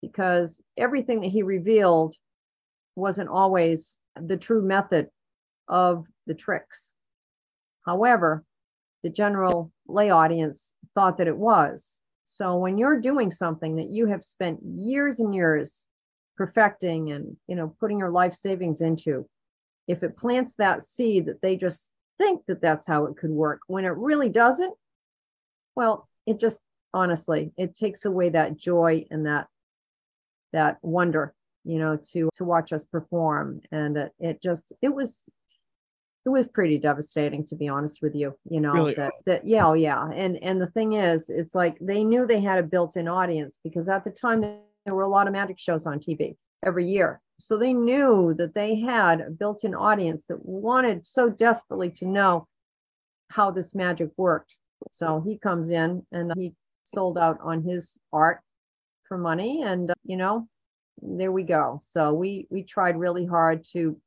because 0.02 0.62
everything 0.78 1.22
that 1.22 1.32
he 1.32 1.44
revealed 1.44 2.16
wasn't 2.96 3.30
always 3.30 4.00
the 4.19 4.38
true 4.38 4.62
method 4.62 5.10
of 5.67 6.05
the 6.27 6.34
tricks. 6.34 6.95
However, 7.86 8.43
the 9.03 9.10
general 9.10 9.72
lay 9.88 10.10
audience 10.10 10.74
thought 10.95 11.17
that 11.17 11.27
it 11.27 11.38
was. 11.38 12.01
So 12.25 12.57
when 12.57 12.77
you're 12.77 13.00
doing 13.00 13.31
something 13.31 13.75
that 13.75 13.89
you 13.89 14.07
have 14.07 14.24
spent 14.24 14.60
years 14.63 15.19
and 15.19 15.34
years 15.34 15.86
perfecting 16.38 17.12
and 17.12 17.38
you 17.48 17.55
know 17.55 17.75
putting 17.79 18.00
your 18.00 18.10
life 18.10 18.34
savings 18.34 18.81
into, 18.81 19.27
if 19.88 20.01
it 20.01 20.17
plants 20.17 20.55
that 20.55 20.84
seed 20.84 21.27
that 21.27 21.41
they 21.41 21.55
just 21.55 21.91
think 22.17 22.41
that 22.48 22.62
that's 22.62 22.88
how 22.88 23.05
it 23.05 23.17
could 23.17 23.29
work 23.29 23.62
when 23.67 23.86
it 23.86 23.89
really 23.89 24.29
doesn't, 24.29 24.74
well, 25.75 26.07
it 26.25 26.39
just 26.39 26.62
honestly 26.93 27.51
it 27.57 27.75
takes 27.75 28.05
away 28.05 28.29
that 28.29 28.57
joy 28.57 29.05
and 29.12 29.25
that 29.27 29.48
that 30.53 30.77
wonder 30.81 31.34
you 31.65 31.79
know 31.79 31.98
to 32.13 32.29
to 32.36 32.43
watch 32.43 32.72
us 32.72 32.86
perform. 32.86 33.62
And 33.72 33.98
it, 33.98 34.13
it 34.19 34.41
just 34.41 34.72
it 34.81 34.89
was 34.89 35.25
it 36.25 36.29
was 36.29 36.48
pretty 36.48 36.77
devastating 36.77 37.45
to 37.45 37.55
be 37.55 37.67
honest 37.67 38.00
with 38.01 38.15
you 38.15 38.36
you 38.50 38.60
know 38.60 38.72
really? 38.72 38.95
that, 38.95 39.13
that 39.25 39.48
yeah 39.48 39.67
oh 39.67 39.74
yeah. 39.74 40.10
And 40.10 40.38
and 40.41 40.62
the 40.62 40.67
thing 40.67 40.93
is 40.93 41.29
it's 41.29 41.55
like 41.55 41.77
they 41.79 42.03
knew 42.03 42.25
they 42.25 42.41
had 42.41 42.60
a 42.60 42.63
built-in 42.63 43.07
audience 43.07 43.57
because 43.63 43.89
at 43.89 44.03
the 44.03 44.12
time 44.12 44.41
there 44.41 44.95
were 44.95 45.03
a 45.03 45.10
lot 45.10 45.27
of 45.27 45.34
magic 45.34 45.60
shows 45.60 45.86
on 45.86 46.00
tv 46.00 46.36
every 46.65 46.88
year. 46.88 47.22
So 47.38 47.57
they 47.57 47.74
knew 47.74 48.34
that 48.38 48.53
they 48.53 48.79
had 48.79 49.22
a 49.22 49.29
built-in 49.29 49.75
audience 49.75 50.25
that 50.29 50.45
wanted 50.45 51.05
so 51.05 51.29
desperately 51.29 51.89
to 51.91 52.05
know 52.05 52.48
how 53.29 53.51
this 53.51 53.75
magic 53.75 54.10
worked. 54.15 54.55
So 54.91 55.22
he 55.25 55.38
comes 55.38 55.69
in 55.69 56.05
and 56.12 56.31
he 56.38 56.53
sold 56.84 57.17
out 57.17 57.39
on 57.41 57.63
his 57.63 57.98
art 58.13 58.39
for 59.07 59.17
money. 59.17 59.63
And 59.63 59.91
uh, 59.91 59.95
you 60.03 60.17
know 60.17 60.48
there 61.02 61.32
we 61.32 61.44
go 61.44 61.80
so 61.84 62.14
we 62.14 62.48
we 62.50 62.64
tried 62.64 62.98
really 62.98 63.25
hard 63.25 63.64
to 63.64 64.00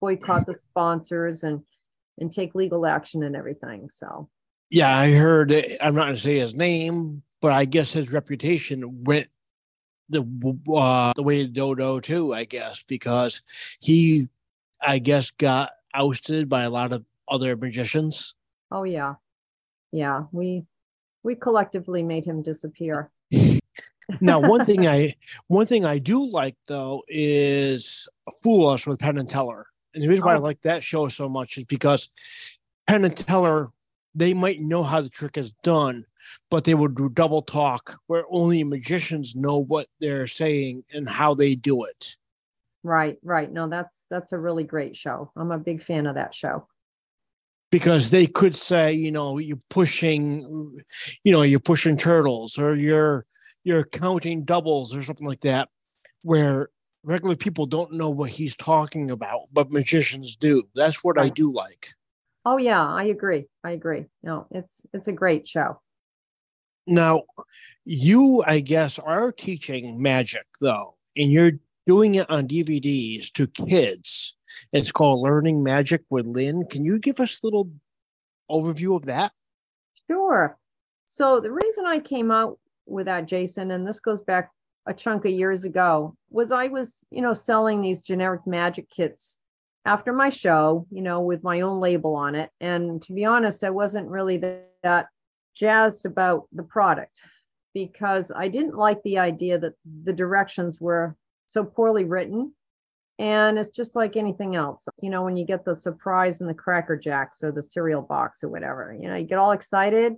boycott 0.00 0.46
the 0.46 0.54
sponsors 0.54 1.42
and 1.42 1.62
and 2.18 2.32
take 2.32 2.54
legal 2.54 2.86
action 2.86 3.22
and 3.22 3.36
everything. 3.36 3.90
So 3.90 4.28
yeah, 4.70 4.96
I 4.96 5.12
heard. 5.12 5.52
I'm 5.80 5.94
not 5.94 6.04
going 6.04 6.16
to 6.16 6.20
say 6.20 6.38
his 6.38 6.54
name, 6.54 7.22
but 7.40 7.52
I 7.52 7.64
guess 7.64 7.92
his 7.92 8.12
reputation 8.12 9.04
went 9.04 9.28
the 10.08 10.22
uh, 10.74 11.12
the 11.14 11.22
way 11.22 11.42
of 11.42 11.52
Dodo 11.52 12.00
too. 12.00 12.34
I 12.34 12.44
guess 12.44 12.82
because 12.82 13.42
he, 13.80 14.28
I 14.80 14.98
guess, 14.98 15.30
got 15.30 15.70
ousted 15.94 16.48
by 16.48 16.62
a 16.62 16.70
lot 16.70 16.92
of 16.92 17.04
other 17.28 17.56
magicians. 17.56 18.34
Oh 18.70 18.84
yeah, 18.84 19.14
yeah. 19.92 20.24
We 20.32 20.64
we 21.22 21.34
collectively 21.34 22.02
made 22.02 22.24
him 22.24 22.42
disappear. 22.42 23.10
Now, 24.20 24.40
one 24.40 24.64
thing 24.64 24.86
I 24.86 25.14
one 25.48 25.66
thing 25.66 25.84
I 25.84 25.98
do 25.98 26.24
like 26.24 26.56
though 26.68 27.02
is 27.08 28.08
Fool 28.42 28.68
Us 28.68 28.86
with 28.86 28.98
Penn 28.98 29.18
and 29.18 29.28
Teller. 29.28 29.66
And 29.94 30.02
the 30.02 30.08
reason 30.08 30.24
why 30.24 30.34
I 30.34 30.38
oh. 30.38 30.40
like 30.40 30.60
that 30.62 30.84
show 30.84 31.08
so 31.08 31.28
much 31.28 31.56
is 31.58 31.64
because 31.64 32.10
Penn 32.86 33.04
and 33.04 33.16
Teller, 33.16 33.70
they 34.14 34.34
might 34.34 34.60
know 34.60 34.82
how 34.82 35.00
the 35.00 35.08
trick 35.08 35.38
is 35.38 35.52
done, 35.62 36.04
but 36.50 36.64
they 36.64 36.74
will 36.74 36.88
do 36.88 37.08
double 37.08 37.42
talk 37.42 37.98
where 38.06 38.24
only 38.30 38.62
magicians 38.62 39.34
know 39.34 39.58
what 39.58 39.88
they're 40.00 40.26
saying 40.26 40.84
and 40.92 41.08
how 41.08 41.34
they 41.34 41.54
do 41.54 41.84
it. 41.84 42.16
Right, 42.82 43.18
right. 43.24 43.50
No, 43.50 43.68
that's 43.68 44.06
that's 44.10 44.32
a 44.32 44.38
really 44.38 44.64
great 44.64 44.96
show. 44.96 45.32
I'm 45.34 45.50
a 45.50 45.58
big 45.58 45.82
fan 45.82 46.06
of 46.06 46.14
that 46.14 46.34
show. 46.34 46.68
because 47.70 48.10
they 48.10 48.26
could 48.26 48.54
say, 48.56 48.92
you 48.92 49.10
know, 49.10 49.38
you're 49.38 49.60
pushing, 49.70 50.80
you 51.24 51.32
know, 51.32 51.42
you're 51.42 51.60
pushing 51.60 51.96
turtles 51.96 52.58
or 52.58 52.74
you're 52.74 53.26
you're 53.66 53.84
counting 53.84 54.44
doubles 54.44 54.94
or 54.94 55.02
something 55.02 55.26
like 55.26 55.40
that, 55.40 55.68
where 56.22 56.68
regular 57.02 57.34
people 57.34 57.66
don't 57.66 57.92
know 57.92 58.10
what 58.10 58.30
he's 58.30 58.54
talking 58.54 59.10
about, 59.10 59.48
but 59.52 59.72
magicians 59.72 60.36
do. 60.36 60.62
That's 60.76 61.02
what 61.02 61.18
I 61.18 61.28
do 61.28 61.52
like. 61.52 61.88
Oh 62.44 62.58
yeah, 62.58 62.80
I 62.80 63.04
agree. 63.04 63.46
I 63.64 63.72
agree. 63.72 64.06
No, 64.22 64.46
it's 64.52 64.86
it's 64.94 65.08
a 65.08 65.12
great 65.12 65.48
show. 65.48 65.80
Now, 66.86 67.24
you, 67.84 68.44
I 68.46 68.60
guess, 68.60 69.00
are 69.00 69.32
teaching 69.32 70.00
magic 70.00 70.46
though, 70.60 70.94
and 71.16 71.32
you're 71.32 71.58
doing 71.88 72.14
it 72.14 72.30
on 72.30 72.46
DVDs 72.46 73.32
to 73.32 73.48
kids. 73.48 74.36
It's 74.72 74.92
called 74.92 75.24
Learning 75.24 75.64
Magic 75.64 76.02
with 76.08 76.24
Lyn. 76.24 76.66
Can 76.66 76.84
you 76.84 77.00
give 77.00 77.18
us 77.18 77.40
a 77.42 77.46
little 77.46 77.72
overview 78.48 78.94
of 78.94 79.06
that? 79.06 79.32
Sure. 80.08 80.56
So 81.04 81.40
the 81.40 81.50
reason 81.50 81.84
I 81.84 81.98
came 81.98 82.30
out 82.30 82.60
with 82.86 83.06
that, 83.06 83.26
Jason, 83.26 83.70
and 83.70 83.86
this 83.86 84.00
goes 84.00 84.20
back 84.20 84.50
a 84.86 84.94
chunk 84.94 85.24
of 85.24 85.32
years 85.32 85.64
ago, 85.64 86.16
was 86.30 86.52
I 86.52 86.68
was, 86.68 87.04
you 87.10 87.20
know, 87.20 87.34
selling 87.34 87.80
these 87.80 88.02
generic 88.02 88.46
magic 88.46 88.88
kits 88.88 89.38
after 89.84 90.12
my 90.12 90.30
show, 90.30 90.86
you 90.90 91.02
know, 91.02 91.20
with 91.20 91.42
my 91.42 91.60
own 91.60 91.80
label 91.80 92.14
on 92.14 92.34
it. 92.34 92.50
And 92.60 93.02
to 93.02 93.12
be 93.12 93.24
honest, 93.24 93.64
I 93.64 93.70
wasn't 93.70 94.08
really 94.08 94.36
that 94.82 95.06
jazzed 95.54 96.06
about 96.06 96.46
the 96.52 96.62
product 96.62 97.22
because 97.74 98.32
I 98.34 98.48
didn't 98.48 98.76
like 98.76 99.02
the 99.02 99.18
idea 99.18 99.58
that 99.58 99.74
the 100.04 100.12
directions 100.12 100.80
were 100.80 101.16
so 101.46 101.64
poorly 101.64 102.04
written. 102.04 102.52
And 103.18 103.58
it's 103.58 103.70
just 103.70 103.96
like 103.96 104.16
anything 104.16 104.56
else. 104.56 104.86
You 105.00 105.10
know, 105.10 105.22
when 105.22 105.36
you 105.36 105.46
get 105.46 105.64
the 105.64 105.74
surprise 105.74 106.40
in 106.40 106.46
the 106.46 106.54
Cracker 106.54 106.96
Jacks 106.96 107.42
or 107.42 107.50
the 107.50 107.62
cereal 107.62 108.02
box 108.02 108.44
or 108.44 108.48
whatever, 108.48 108.94
you 108.98 109.08
know, 109.08 109.16
you 109.16 109.24
get 109.24 109.38
all 109.38 109.52
excited 109.52 110.14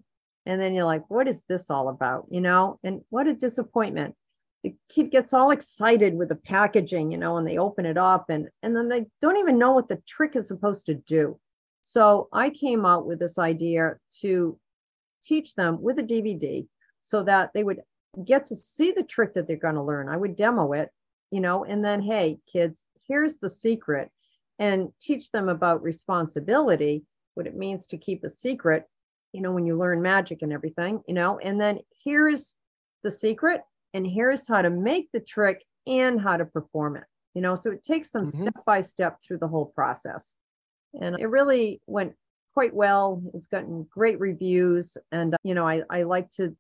and 0.49 0.61
then 0.61 0.75
you're 0.75 0.85
like, 0.85 1.09
what 1.09 1.29
is 1.29 1.41
this 1.49 1.71
all 1.71 1.89
about? 1.89 2.27
You 2.31 2.41
know, 2.41 2.81
and 2.83 3.03
what 3.11 3.29
a 3.29 3.35
disappointment. 3.35 4.15
The 4.65 4.75
kid 4.89 5.13
gets 5.13 5.33
all 5.33 5.53
excited 5.53 6.17
with 6.17 6.31
the 6.31 6.35
packaging, 6.35 7.13
you 7.13 7.19
know, 7.19 7.37
and 7.37 7.47
they 7.47 7.59
open 7.59 7.87
it 7.87 7.97
up 7.97 8.29
and 8.29 8.49
and 8.63 8.75
then 8.75 8.89
they 8.89 9.07
don't 9.23 9.37
even 9.37 9.59
know 9.59 9.73
what 9.73 9.89
the 9.89 10.03
trick 10.07 10.35
is 10.35 10.49
supposed 10.49 10.87
to 10.87 10.95
do. 10.95 11.39
So 11.83 12.29
I 12.33 12.51
came 12.51 12.85
out 12.85 13.07
with 13.07 13.21
this 13.21 13.39
idea 13.39 13.99
to 14.21 14.59
teach 15.23 15.55
them 15.55 15.81
with 15.81 15.99
a 16.01 16.03
DVD 16.03 16.67
so 17.03 17.23
that 17.23 17.51
they 17.55 17.63
would 17.63 17.83
get 18.25 18.47
to 18.47 18.57
see 18.57 18.91
the 18.91 19.05
trick 19.05 19.35
that 19.35 19.47
they're 19.47 19.57
going 19.57 19.77
to 19.77 19.83
learn. 19.83 20.09
I 20.09 20.17
would 20.17 20.35
demo 20.35 20.73
it 20.73 20.91
you 21.31 21.41
know, 21.41 21.65
and 21.65 21.85
then, 21.85 22.03
hey, 22.03 22.39
kids, 22.51 22.85
here's 23.07 23.37
the 23.37 23.51
secret, 23.51 24.11
and 24.59 24.89
teach 25.01 25.31
them 25.31 25.49
about 25.49 25.83
responsibility, 25.83 27.05
what 27.35 27.47
it 27.47 27.57
means 27.57 27.87
to 27.89 27.99
keep 27.99 28.25
a 28.25 28.31
secret, 28.31 28.85
you 29.33 29.41
know, 29.41 29.53
when 29.53 29.67
you 29.67 29.77
learn 29.77 30.03
magic 30.03 30.43
and 30.43 30.53
everything, 30.53 31.01
you 31.07 31.15
know, 31.15 31.39
and 31.39 31.61
then 31.61 31.79
here's 32.05 32.57
the 33.03 33.11
secret, 33.11 33.63
and 33.95 34.07
here's 34.07 34.47
how 34.47 34.63
to 34.63 34.71
make 34.71 35.09
the 35.13 35.21
trick 35.21 35.65
and 35.87 36.21
how 36.21 36.37
to 36.37 36.45
perform 36.45 36.97
it, 36.97 37.05
you 37.35 37.41
know, 37.41 37.57
so 37.57 37.71
it 37.71 37.83
takes 37.83 38.11
them 38.11 38.27
mm-hmm. 38.27 38.43
step 38.43 38.65
by 38.67 38.81
step 38.81 39.19
through 39.23 39.39
the 39.39 39.49
whole 39.49 39.67
process. 39.67 40.35
And 41.01 41.19
it 41.19 41.27
really 41.27 41.81
went 41.87 42.15
quite 42.55 42.75
well. 42.75 43.23
It's 43.35 43.47
gotten 43.47 43.87
great 43.91 44.19
reviews. 44.19 44.97
And, 45.13 45.37
you 45.43 45.55
know, 45.55 45.67
I, 45.67 45.83
I 45.91 46.03
like 46.03 46.29
to 46.37 46.57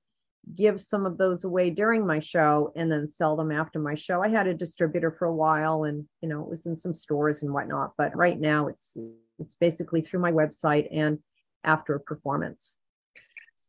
give 0.55 0.81
some 0.81 1.07
of 1.07 1.19
those 1.19 1.45
away 1.45 1.71
during 1.71 2.07
my 2.07 2.21
show 2.21 2.73
and 2.77 2.91
then 2.91 3.07
sell 3.07 3.37
them 3.37 3.53
after 3.53 3.79
my 3.79 3.95
show. 3.95 4.23
I 4.23 4.29
had 4.29 4.47
a 4.47 4.55
distributor 4.55 5.11
for 5.11 5.27
a 5.27 5.35
while 5.35 5.85
and 5.85 6.07
you 6.23 6.29
know 6.29 6.41
it 6.41 6.49
was 6.49 6.67
in 6.67 6.75
some 6.75 6.95
stores 6.95 7.43
and 7.43 7.53
whatnot, 7.53 7.93
but 7.99 8.17
right 8.17 8.39
now 8.39 8.69
it's 8.69 8.97
it's 9.39 9.55
basically 9.55 10.01
through 10.01 10.21
my 10.21 10.33
website 10.33 10.89
and 10.91 11.19
after 11.65 11.95
a 11.95 12.01
performance. 12.01 12.77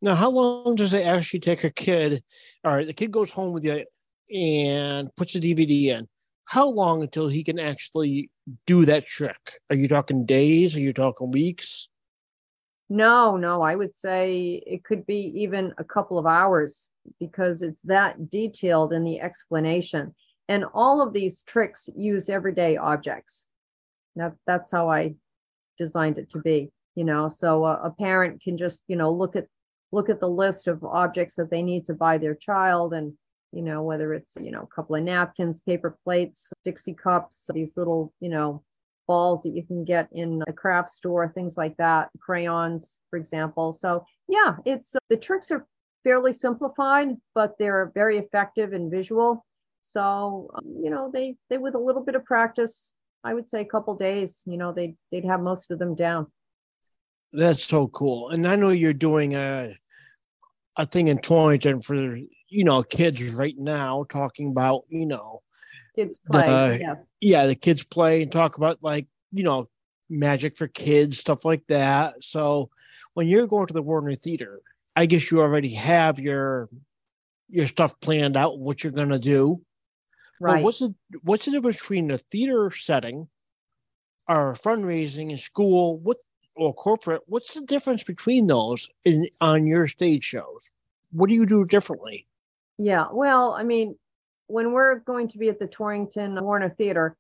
Now, 0.02 0.16
how 0.16 0.30
long 0.30 0.76
does 0.76 0.94
it 0.94 1.06
actually 1.06 1.42
take 1.42 1.64
a 1.64 1.70
kid? 1.70 2.24
All 2.64 2.74
right, 2.74 2.88
the 2.88 2.94
kid 2.94 3.12
goes 3.12 3.32
home 3.32 3.54
with 3.54 3.66
you 3.66 3.86
and 4.34 5.14
puts 5.16 5.34
the 5.34 5.40
DVD 5.40 5.98
in. 5.98 6.08
How 6.46 6.68
long 6.68 7.04
until 7.04 7.28
he 7.28 7.44
can 7.44 7.60
actually 7.60 8.32
do 8.66 8.86
that 8.86 9.06
trick? 9.06 9.60
Are 9.70 9.76
you 9.76 9.88
talking 9.88 10.26
days? 10.26 10.76
Are 10.76 10.80
you 10.80 10.94
talking 10.94 11.32
weeks? 11.32 11.90
No, 12.90 13.38
no, 13.38 13.62
I 13.62 13.76
would 13.76 13.94
say 13.94 14.64
it 14.66 14.84
could 14.84 15.06
be 15.06 15.32
even 15.36 15.74
a 15.78 15.84
couple 15.84 16.18
of 16.18 16.26
hours 16.26 16.90
because 17.20 17.62
it's 17.62 17.84
that 17.84 18.32
detailed 18.32 18.94
in 18.94 19.04
the 19.04 19.22
explanation. 19.22 20.16
And 20.48 20.66
all 20.74 21.00
of 21.02 21.14
these 21.14 21.44
tricks 21.44 21.88
use 21.96 22.30
everyday 22.30 22.78
objects. 22.78 23.48
That, 24.16 24.34
that's 24.48 24.72
how 24.72 24.90
I 24.90 25.14
designed 25.78 26.18
it 26.18 26.32
to 26.32 26.40
be, 26.40 26.72
you 27.00 27.06
know. 27.06 27.30
So 27.30 27.66
a, 27.66 27.74
a 27.86 27.92
parent 27.92 28.42
can 28.44 28.58
just, 28.58 28.84
you 28.88 28.98
know, 28.98 29.12
look 29.12 29.36
at 29.36 29.46
look 29.92 30.10
at 30.10 30.20
the 30.20 30.30
list 30.30 30.68
of 30.68 30.84
objects 30.84 31.36
that 31.36 31.50
they 31.50 31.64
need 31.64 31.86
to 31.86 31.94
buy 31.94 32.18
their 32.18 32.36
child 32.36 32.94
and 32.94 33.14
you 33.52 33.64
know 33.64 33.82
whether 33.82 34.14
it's 34.14 34.38
you 34.40 34.52
know 34.52 34.62
a 34.62 34.76
couple 34.76 34.96
of 34.96 35.02
napkins 35.02 35.60
paper 35.62 35.98
plates 36.04 36.54
dixie 36.64 36.94
cups 36.94 37.50
these 37.56 37.76
little 37.76 38.14
you 38.20 38.30
know 38.30 38.62
balls 39.10 39.42
that 39.42 39.56
you 39.56 39.66
can 39.66 39.84
get 39.84 40.08
in 40.12 40.44
a 40.48 40.54
craft 40.54 40.90
store, 40.90 41.28
things 41.28 41.58
like 41.58 41.76
that, 41.78 42.10
crayons, 42.20 43.00
for 43.10 43.18
example. 43.18 43.74
So, 43.74 44.06
yeah, 44.28 44.58
it's 44.66 44.96
the 45.10 45.18
tricks 45.18 45.50
are 45.50 45.66
fairly 46.04 46.32
simplified, 46.32 47.18
but 47.34 47.56
they're 47.58 47.92
very 47.96 48.20
effective 48.20 48.72
and 48.72 48.92
visual. 48.92 49.44
So, 49.82 50.52
um, 50.54 50.64
you 50.84 50.92
know, 50.92 51.10
they 51.12 51.38
they 51.50 51.58
with 51.58 51.74
a 51.74 51.80
little 51.80 52.04
bit 52.04 52.14
of 52.14 52.24
practice, 52.24 52.94
I 53.24 53.34
would 53.34 53.50
say 53.50 53.62
a 53.62 53.66
couple 53.66 53.96
days, 53.96 54.44
you 54.46 54.58
know, 54.58 54.72
they 54.72 54.96
they'd 55.12 55.26
have 55.26 55.42
most 55.42 55.72
of 55.72 55.80
them 55.80 55.96
down. 55.96 56.28
That's 57.32 57.64
so 57.64 57.88
cool. 57.90 58.30
And 58.30 58.48
I 58.48 58.56
know 58.56 58.70
you're 58.70 58.94
doing 58.94 59.36
a 59.36 59.76
a 60.78 60.86
thing 60.86 61.10
in 61.10 61.20
Torrington 61.20 61.82
for 61.82 62.18
you 62.48 62.64
know 62.64 62.84
kids 62.84 63.22
right 63.34 63.58
now 63.58 64.06
talking 64.10 64.50
about, 64.50 64.86
you 64.90 65.06
know, 65.06 65.42
kids 65.96 66.20
play. 66.26 66.46
The, 66.46 66.78
yes. 66.80 67.12
Yeah, 67.20 67.46
the 67.46 67.56
kids 67.56 67.84
play 67.84 68.24
and 68.24 68.32
talk 68.32 68.58
about 68.58 68.80
like 68.82 69.08
you 69.32 69.44
know 69.44 69.70
magic 70.10 70.58
for 70.58 70.68
kids, 70.68 71.20
stuff 71.20 71.46
like 71.46 71.66
that. 71.68 72.24
So 72.24 72.70
when 73.14 73.28
you're 73.28 73.48
going 73.48 73.68
to 73.68 73.74
the 73.74 73.82
Warner 73.82 74.16
Theater, 74.16 74.62
I 74.96 75.06
guess 75.06 75.30
you 75.30 75.42
already 75.42 75.74
have 75.74 76.20
your 76.20 76.70
your 77.50 77.68
stuff 77.68 78.00
planned 78.00 78.38
out, 78.38 78.60
what 78.60 78.84
you're 78.84 78.94
gonna 78.94 79.20
do. 79.20 79.62
Right. 80.42 80.56
But 80.56 80.64
what's 80.64 80.80
the 80.80 80.96
what's 81.24 81.46
the 81.46 81.52
difference 81.52 81.78
between 81.78 82.08
the 82.08 82.18
theater 82.18 82.72
setting, 82.72 83.28
or 84.28 84.54
fundraising 84.54 85.32
in 85.32 85.38
school, 85.38 86.00
what 86.00 86.18
or 86.60 86.74
corporate? 86.74 87.22
What's 87.28 87.54
the 87.54 87.62
difference 87.66 88.04
between 88.04 88.48
those 88.48 88.90
in 89.06 89.28
on 89.42 89.66
your 89.66 89.88
stage 89.88 90.24
shows? 90.24 90.72
What 91.12 91.30
do 91.30 91.36
you 91.36 91.46
do 91.46 91.66
differently? 91.66 92.28
Yeah, 92.78 93.08
well, 93.12 93.54
I 93.54 93.64
mean, 93.64 93.98
when 94.48 94.72
we're 94.74 95.00
going 95.00 95.28
to 95.30 95.38
be 95.38 95.50
at 95.50 95.60
the 95.60 95.68
Torrington 95.68 96.42
Warner 96.44 96.70
Theater, 96.70 97.16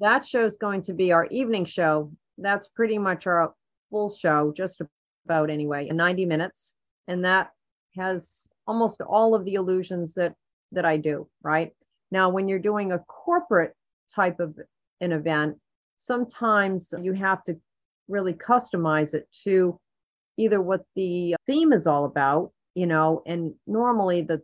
that 0.00 0.26
show 0.26 0.44
is 0.44 0.56
going 0.56 0.82
to 0.82 0.92
be 0.92 1.12
our 1.12 1.26
evening 1.26 1.64
show. 1.64 2.10
That's 2.38 2.68
pretty 2.68 2.98
much 2.98 3.26
our 3.26 3.54
full 3.90 4.08
show, 4.08 4.52
just 4.56 4.80
about 5.24 5.50
anyway, 5.50 5.88
in 5.88 5.96
90 5.96 6.26
minutes. 6.26 6.74
And 7.08 7.24
that 7.24 7.50
has 7.96 8.46
almost 8.66 9.00
all 9.00 9.34
of 9.34 9.44
the 9.44 9.54
illusions 9.54 10.14
that 10.14 10.34
that 10.72 10.84
I 10.84 10.96
do, 10.96 11.28
right? 11.42 11.72
Now, 12.10 12.28
when 12.28 12.48
you're 12.48 12.58
doing 12.58 12.92
a 12.92 12.98
corporate 12.98 13.74
type 14.12 14.40
of 14.40 14.58
an 15.00 15.12
event, 15.12 15.56
sometimes 15.96 16.92
you 17.00 17.12
have 17.12 17.42
to 17.44 17.56
really 18.08 18.32
customize 18.32 19.14
it 19.14 19.28
to 19.44 19.78
either 20.36 20.60
what 20.60 20.82
the 20.94 21.34
theme 21.46 21.72
is 21.72 21.86
all 21.86 22.04
about, 22.04 22.52
you 22.74 22.86
know, 22.86 23.22
and 23.26 23.54
normally 23.66 24.22
the 24.22 24.42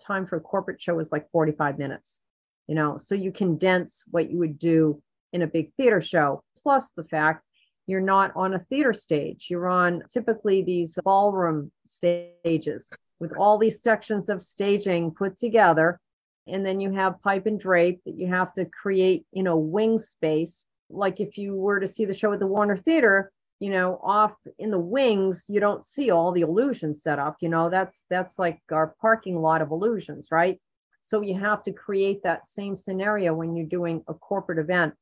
time 0.00 0.26
for 0.26 0.36
a 0.36 0.40
corporate 0.40 0.80
show 0.80 0.98
is 0.98 1.12
like 1.12 1.30
45 1.30 1.78
minutes, 1.78 2.20
you 2.66 2.74
know, 2.74 2.96
so 2.96 3.14
you 3.14 3.30
condense 3.30 4.04
what 4.10 4.30
you 4.30 4.38
would 4.38 4.58
do 4.58 5.02
in 5.32 5.42
a 5.42 5.46
big 5.46 5.72
theater 5.76 6.00
show, 6.00 6.42
plus 6.62 6.92
the 6.92 7.04
fact 7.04 7.44
you're 7.86 8.00
not 8.00 8.32
on 8.34 8.54
a 8.54 8.64
theater 8.70 8.94
stage. 8.94 9.48
You're 9.50 9.68
on 9.68 10.02
typically 10.10 10.62
these 10.62 10.98
ballroom 11.04 11.70
stages 11.84 12.90
with 13.20 13.36
all 13.36 13.58
these 13.58 13.82
sections 13.82 14.28
of 14.28 14.42
staging 14.42 15.12
put 15.12 15.38
together. 15.38 16.00
And 16.46 16.64
then 16.64 16.80
you 16.80 16.92
have 16.92 17.22
pipe 17.22 17.46
and 17.46 17.60
drape 17.60 18.00
that 18.04 18.16
you 18.16 18.26
have 18.26 18.52
to 18.54 18.64
create, 18.66 19.26
you 19.32 19.42
know, 19.42 19.56
wing 19.56 19.98
space. 19.98 20.66
Like 20.90 21.20
if 21.20 21.38
you 21.38 21.54
were 21.54 21.80
to 21.80 21.88
see 21.88 22.04
the 22.04 22.14
show 22.14 22.32
at 22.32 22.40
the 22.40 22.46
Warner 22.46 22.76
Theater, 22.76 23.32
you 23.60 23.70
know 23.70 24.00
off 24.02 24.34
in 24.58 24.70
the 24.70 24.78
wings 24.78 25.44
you 25.48 25.60
don't 25.60 25.86
see 25.86 26.10
all 26.10 26.32
the 26.32 26.40
illusions 26.40 27.02
set 27.02 27.18
up 27.18 27.36
you 27.40 27.48
know? 27.48 27.70
That's 27.70 28.04
that's 28.10 28.38
like 28.38 28.60
our 28.70 28.94
parking 29.00 29.40
lot 29.40 29.62
of 29.62 29.70
illusions 29.70 30.28
right? 30.30 30.60
So 31.00 31.20
you 31.20 31.38
have 31.38 31.62
to 31.62 31.72
create 31.72 32.22
that 32.22 32.46
same 32.46 32.76
scenario 32.76 33.34
when 33.34 33.54
you're 33.54 33.66
doing 33.66 34.02
a 34.08 34.14
corporate 34.14 34.58
event. 34.58 34.94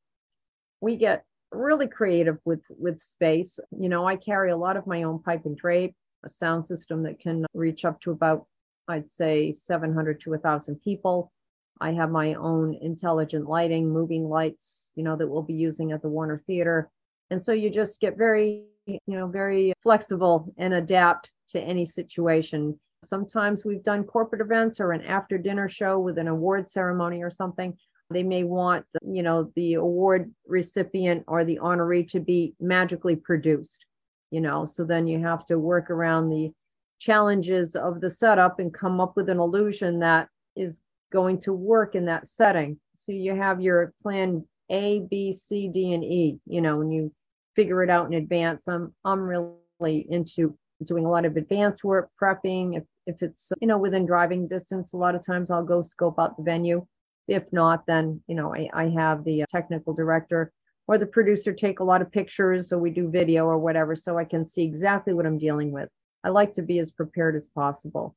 We 0.81 0.97
get 0.97 1.23
really 1.51 1.87
creative 1.87 2.37
with 2.45 2.65
with 2.69 2.99
space. 2.99 3.59
You 3.77 3.89
know 3.89 4.05
i 4.05 4.15
carry 4.15 4.51
a 4.51 4.57
lot 4.57 4.77
of 4.77 4.87
my 4.87 5.03
own 5.03 5.19
pipe 5.19 5.45
and 5.45 5.57
drape 5.57 5.95
a 6.23 6.29
sound 6.29 6.63
system 6.63 7.03
that 7.03 7.19
can 7.19 7.45
reach 7.53 7.83
up 7.83 7.99
to 8.01 8.11
about 8.11 8.45
i'd 8.87 9.07
say 9.07 9.51
700 9.51 10.21
to 10.21 10.29
1000 10.29 10.81
people 10.81 11.32
i 11.81 11.91
have 11.91 12.11
my 12.11 12.33
own 12.35 12.73
intelligent 12.81 13.47
lighting 13.47 13.89
moving 13.91 14.27
lights 14.29 14.91
you 14.95 15.03
know 15.03 15.15
that 15.15 15.27
we'll 15.27 15.41
be 15.41 15.53
using 15.53 15.91
at 15.91 16.01
the 16.01 16.09
warner 16.09 16.37
theater 16.37 16.89
And 17.29 17.41
so 17.41 17.51
you 17.51 17.71
just 17.71 17.99
get 17.99 18.15
very, 18.17 18.65
you 18.85 18.99
know, 19.07 19.27
very 19.27 19.73
flexible 19.81 20.53
and 20.57 20.73
adapt 20.73 21.31
to 21.49 21.59
any 21.59 21.85
situation. 21.85 22.79
Sometimes 23.03 23.65
we've 23.65 23.81
done 23.83 24.03
corporate 24.03 24.41
events 24.41 24.79
or 24.79 24.91
an 24.91 25.01
after 25.01 25.37
dinner 25.39 25.67
show 25.67 25.99
with 25.99 26.17
an 26.19 26.27
award 26.27 26.69
ceremony 26.69 27.23
or 27.23 27.31
something. 27.31 27.75
They 28.11 28.21
may 28.23 28.43
want, 28.43 28.85
you 29.01 29.23
know, 29.23 29.51
the 29.55 29.75
award 29.75 30.31
recipient 30.47 31.23
or 31.27 31.43
the 31.43 31.59
honoree 31.59 32.07
to 32.09 32.19
be 32.19 32.53
magically 32.59 33.15
produced, 33.15 33.85
you 34.29 34.41
know, 34.41 34.65
so 34.67 34.83
then 34.83 35.07
you 35.07 35.19
have 35.23 35.43
to 35.45 35.57
work 35.57 35.89
around 35.89 36.29
the 36.29 36.51
challenges 36.99 37.75
of 37.75 37.99
the 37.99 38.09
setup 38.09 38.59
and 38.59 38.73
come 38.73 39.01
up 39.01 39.15
with 39.15 39.27
an 39.29 39.39
illusion 39.39 39.99
that 39.99 40.29
is 40.55 40.81
going 41.13 41.39
to 41.39 41.53
work 41.53 41.95
in 41.95 42.05
that 42.05 42.27
setting. 42.27 42.79
So 42.95 43.11
you 43.11 43.35
have 43.35 43.61
your 43.61 43.93
plan 44.01 44.45
A, 44.69 45.01
B, 45.09 45.31
C, 45.31 45.69
D, 45.69 45.93
and 45.93 46.03
E, 46.03 46.39
you 46.45 46.59
know, 46.59 46.81
and 46.81 46.91
you 46.91 47.13
figure 47.55 47.83
it 47.83 47.89
out 47.89 48.07
in 48.07 48.13
advance. 48.15 48.67
I'm 48.67 48.93
I'm 49.05 49.21
really 49.21 50.07
into 50.09 50.57
doing 50.83 51.05
a 51.05 51.09
lot 51.09 51.25
of 51.25 51.37
advanced 51.37 51.83
work, 51.83 52.09
prepping. 52.19 52.75
If 52.77 52.83
if 53.05 53.21
it's 53.21 53.51
you 53.61 53.67
know 53.67 53.77
within 53.77 54.05
driving 54.05 54.47
distance, 54.47 54.93
a 54.93 54.97
lot 54.97 55.15
of 55.15 55.25
times 55.25 55.51
I'll 55.51 55.63
go 55.63 55.81
scope 55.81 56.19
out 56.19 56.35
the 56.35 56.43
venue. 56.43 56.85
If 57.27 57.43
not, 57.53 57.85
then 57.85 58.21
you 58.27 58.35
know 58.35 58.53
I, 58.53 58.69
I 58.73 58.89
have 58.89 59.23
the 59.23 59.43
uh, 59.43 59.45
technical 59.49 59.93
director 59.93 60.51
or 60.87 60.97
the 60.97 61.05
producer 61.05 61.53
take 61.53 61.79
a 61.79 61.83
lot 61.83 62.01
of 62.01 62.11
pictures, 62.11 62.67
so 62.67 62.77
we 62.77 62.89
do 62.89 63.09
video 63.09 63.45
or 63.45 63.57
whatever, 63.57 63.95
so 63.95 64.17
I 64.17 64.25
can 64.25 64.45
see 64.45 64.63
exactly 64.63 65.13
what 65.13 65.25
I'm 65.25 65.37
dealing 65.37 65.71
with. 65.71 65.87
I 66.25 66.29
like 66.29 66.53
to 66.53 66.61
be 66.61 66.79
as 66.79 66.91
prepared 66.91 67.35
as 67.35 67.47
possible. 67.47 68.15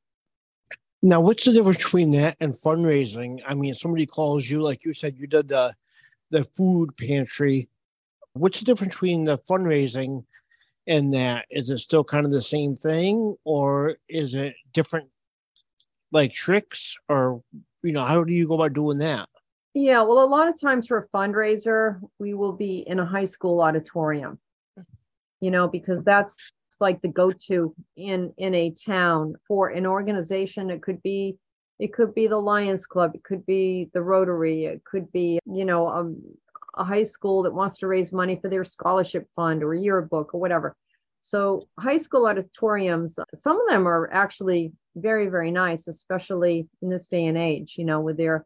Now, 1.01 1.21
what's 1.21 1.45
the 1.45 1.53
difference 1.53 1.77
between 1.77 2.11
that 2.11 2.37
and 2.39 2.53
fundraising? 2.53 3.41
I 3.47 3.53
mean, 3.53 3.73
somebody 3.73 4.05
calls 4.05 4.49
you, 4.49 4.61
like 4.61 4.83
you 4.83 4.93
said, 4.93 5.17
you 5.17 5.27
did 5.27 5.47
the 5.47 5.73
the 6.31 6.43
food 6.43 6.95
pantry. 6.97 7.69
What's 8.33 8.59
the 8.59 8.65
difference 8.65 8.95
between 8.95 9.23
the 9.23 9.37
fundraising 9.37 10.25
and 10.87 11.13
that? 11.13 11.45
Is 11.49 11.69
it 11.69 11.77
still 11.77 12.03
kind 12.03 12.25
of 12.25 12.33
the 12.33 12.41
same 12.41 12.75
thing, 12.75 13.35
or 13.43 13.97
is 14.09 14.33
it 14.33 14.55
different, 14.73 15.07
like 16.11 16.33
tricks, 16.33 16.97
or 17.07 17.43
you 17.83 17.93
know, 17.93 18.03
how 18.03 18.23
do 18.23 18.33
you 18.33 18.47
go 18.47 18.55
about 18.55 18.73
doing 18.73 18.97
that? 18.97 19.29
Yeah, 19.73 20.01
well, 20.01 20.23
a 20.23 20.25
lot 20.25 20.47
of 20.47 20.59
times 20.59 20.87
for 20.87 20.97
a 20.97 21.07
fundraiser, 21.15 21.99
we 22.17 22.33
will 22.33 22.53
be 22.53 22.83
in 22.87 22.99
a 22.99 23.05
high 23.05 23.25
school 23.25 23.61
auditorium, 23.61 24.39
you 25.39 25.51
know, 25.51 25.67
because 25.67 26.03
that's 26.03 26.51
like 26.79 27.01
the 27.01 27.07
go-to 27.07 27.73
in 27.95 28.33
in 28.37 28.53
a 28.53 28.71
town 28.71 29.35
for 29.47 29.69
an 29.69 29.85
organization. 29.85 30.69
It 30.69 30.81
could 30.81 31.01
be 31.03 31.37
it 31.79 31.93
could 31.93 32.15
be 32.15 32.27
the 32.27 32.37
Lions 32.37 32.85
Club, 32.85 33.11
it 33.13 33.23
could 33.23 33.45
be 33.45 33.89
the 33.93 34.01
Rotary, 34.01 34.65
it 34.65 34.83
could 34.83 35.11
be, 35.11 35.39
you 35.45 35.63
know, 35.63 35.87
um, 35.87 36.21
a 36.75 36.83
high 36.83 37.03
school 37.03 37.43
that 37.43 37.53
wants 37.53 37.77
to 37.77 37.87
raise 37.87 38.11
money 38.11 38.39
for 38.41 38.49
their 38.49 38.63
scholarship 38.63 39.27
fund 39.35 39.63
or 39.63 39.73
yearbook 39.73 40.33
or 40.33 40.39
whatever. 40.39 40.75
So 41.21 41.67
high 41.79 41.97
school 41.97 42.27
auditoriums, 42.27 43.19
some 43.33 43.59
of 43.59 43.67
them 43.67 43.87
are 43.87 44.09
actually 44.11 44.71
very, 44.95 45.27
very 45.27 45.51
nice, 45.51 45.87
especially 45.87 46.67
in 46.81 46.89
this 46.89 47.07
day 47.07 47.25
and 47.25 47.37
age, 47.37 47.75
you 47.77 47.85
know, 47.85 48.01
with 48.01 48.17
their 48.17 48.45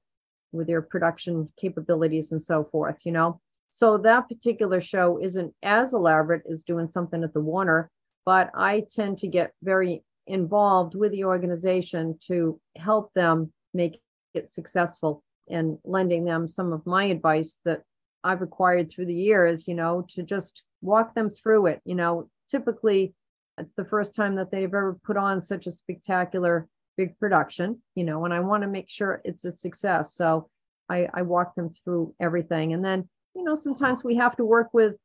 with 0.51 0.67
their 0.67 0.81
production 0.81 1.47
capabilities 1.57 2.33
and 2.33 2.41
so 2.41 2.65
forth, 2.65 3.05
you 3.05 3.11
know. 3.11 3.39
So 3.69 3.97
that 3.99 4.27
particular 4.27 4.81
show 4.81 5.17
isn't 5.21 5.53
as 5.63 5.93
elaborate 5.93 6.43
as 6.49 6.63
doing 6.63 6.85
something 6.85 7.23
at 7.23 7.33
the 7.33 7.39
Warner, 7.39 7.89
but 8.25 8.49
I 8.55 8.85
tend 8.93 9.17
to 9.19 9.27
get 9.27 9.53
very 9.63 10.03
involved 10.27 10.95
with 10.95 11.11
the 11.11 11.25
organization 11.25 12.17
to 12.27 12.59
help 12.77 13.13
them 13.13 13.51
make 13.73 14.01
it 14.33 14.49
successful 14.49 15.23
and 15.49 15.77
lending 15.83 16.23
them 16.25 16.47
some 16.47 16.71
of 16.71 16.85
my 16.85 17.05
advice 17.05 17.59
that 17.65 17.81
I've 18.23 18.41
acquired 18.41 18.91
through 18.91 19.07
the 19.07 19.13
years, 19.13 19.67
you 19.67 19.73
know, 19.73 20.05
to 20.09 20.23
just 20.23 20.63
walk 20.81 21.15
them 21.15 21.29
through 21.29 21.67
it. 21.67 21.81
You 21.85 21.95
know, 21.95 22.29
typically 22.49 23.13
it's 23.57 23.73
the 23.73 23.85
first 23.85 24.15
time 24.15 24.35
that 24.35 24.51
they've 24.51 24.63
ever 24.63 24.97
put 25.03 25.17
on 25.17 25.41
such 25.41 25.67
a 25.67 25.71
spectacular 25.71 26.67
big 26.97 27.17
production, 27.19 27.81
you 27.95 28.03
know, 28.03 28.25
and 28.25 28.33
I 28.33 28.39
want 28.39 28.63
to 28.63 28.67
make 28.67 28.89
sure 28.89 29.21
it's 29.25 29.45
a 29.45 29.51
success. 29.51 30.15
So 30.15 30.49
I, 30.89 31.07
I 31.13 31.21
walk 31.23 31.55
them 31.55 31.69
through 31.69 32.13
everything. 32.19 32.73
And 32.73 32.83
then, 32.83 33.07
you 33.35 33.43
know, 33.43 33.55
sometimes 33.55 34.03
we 34.03 34.15
have 34.15 34.35
to 34.37 34.45
work 34.45 34.69
with 34.73 34.95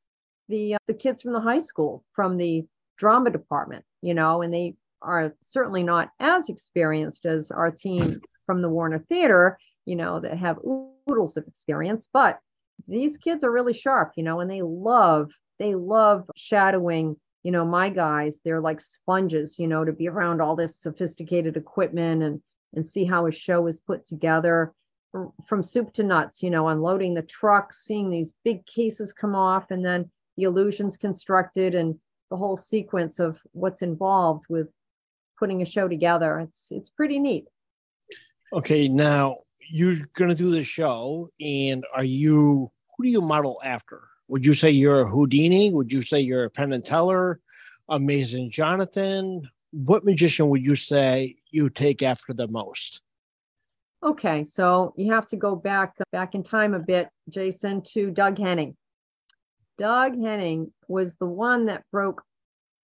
the 0.48 0.74
uh, 0.74 0.79
the 0.87 0.94
kids 0.94 1.22
from 1.22 1.33
the 1.33 1.40
high 1.40 1.59
school, 1.59 2.05
from 2.12 2.37
the 2.37 2.64
drama 2.96 3.30
department, 3.30 3.85
you 4.02 4.14
know, 4.14 4.42
and 4.42 4.52
they 4.52 4.74
are 5.02 5.35
certainly 5.40 5.82
not 5.82 6.11
as 6.20 6.48
experienced 6.48 7.26
as 7.26 7.50
our 7.50 7.70
team 7.70 8.20
from 8.46 8.62
the 8.62 8.68
Warner 8.68 8.98
Theater, 8.98 9.59
you 9.85 9.96
know, 9.96 10.20
that 10.20 10.37
have 10.37 10.59
oodles 11.09 11.37
of 11.37 11.46
experience, 11.46 12.09
but 12.12 12.38
these 12.88 13.16
kids 13.16 13.44
are 13.44 13.50
really 13.50 13.72
sharp, 13.72 14.12
you 14.16 14.22
know, 14.22 14.40
and 14.40 14.50
they 14.50 14.62
love, 14.62 15.30
they 15.59 15.74
love 15.74 16.28
shadowing, 16.37 17.16
you 17.42 17.50
know, 17.52 17.64
my 17.64 17.88
guys. 17.88 18.40
They're 18.44 18.61
like 18.61 18.80
sponges, 18.80 19.59
you 19.59 19.66
know, 19.66 19.85
to 19.85 19.92
be 19.92 20.09
around 20.09 20.40
all 20.40 20.56
this 20.56 20.76
sophisticated 20.76 21.56
equipment 21.56 22.22
and 22.22 22.42
and 22.74 22.87
see 22.87 23.04
how 23.04 23.26
a 23.26 23.32
show 23.32 23.66
is 23.68 23.80
put 23.80 24.04
together 24.04 24.74
from 25.46 25.62
soup 25.62 25.92
to 25.94 26.02
nuts, 26.02 26.42
you 26.42 26.50
know, 26.50 26.68
unloading 26.68 27.14
the 27.14 27.22
trucks, 27.22 27.85
seeing 27.85 28.11
these 28.11 28.35
big 28.44 28.66
cases 28.66 29.12
come 29.12 29.35
off, 29.35 29.70
and 29.70 29.85
then 29.85 30.11
the 30.37 30.42
illusions 30.42 30.96
constructed 30.96 31.74
and 31.74 31.98
the 32.30 32.36
whole 32.36 32.56
sequence 32.56 33.18
of 33.18 33.38
what's 33.52 33.82
involved 33.82 34.44
with 34.48 34.68
putting 35.38 35.62
a 35.62 35.66
show 35.66 35.88
together. 35.88 36.40
It's 36.40 36.68
it's 36.70 36.90
pretty 36.90 37.18
neat. 37.18 37.46
Okay, 38.52 38.88
now 38.88 39.38
you're 39.70 39.96
going 40.14 40.30
to 40.30 40.36
do 40.36 40.50
the 40.50 40.64
show, 40.64 41.30
and 41.40 41.84
are 41.94 42.04
you 42.04 42.70
who 42.96 43.04
do 43.04 43.10
you 43.10 43.20
model 43.20 43.60
after? 43.64 44.08
Would 44.28 44.44
you 44.44 44.54
say 44.54 44.70
you're 44.70 45.02
a 45.02 45.08
Houdini? 45.08 45.72
Would 45.72 45.92
you 45.92 46.02
say 46.02 46.20
you're 46.20 46.44
a 46.44 46.50
Penn 46.50 46.72
and 46.72 46.84
Teller, 46.84 47.40
Amazing 47.88 48.50
Jonathan? 48.50 49.48
What 49.72 50.04
magician 50.04 50.48
would 50.48 50.64
you 50.64 50.74
say 50.74 51.36
you 51.50 51.68
take 51.70 52.02
after 52.02 52.32
the 52.32 52.48
most? 52.48 53.02
Okay, 54.02 54.44
so 54.44 54.94
you 54.96 55.12
have 55.12 55.26
to 55.28 55.36
go 55.36 55.56
back 55.56 55.94
back 56.12 56.34
in 56.34 56.42
time 56.42 56.74
a 56.74 56.78
bit, 56.78 57.08
Jason, 57.28 57.82
to 57.82 58.10
Doug 58.10 58.38
Henning. 58.38 58.76
Doug 59.78 60.20
Henning 60.20 60.72
was 60.88 61.16
the 61.16 61.26
one 61.26 61.66
that 61.66 61.84
broke 61.92 62.22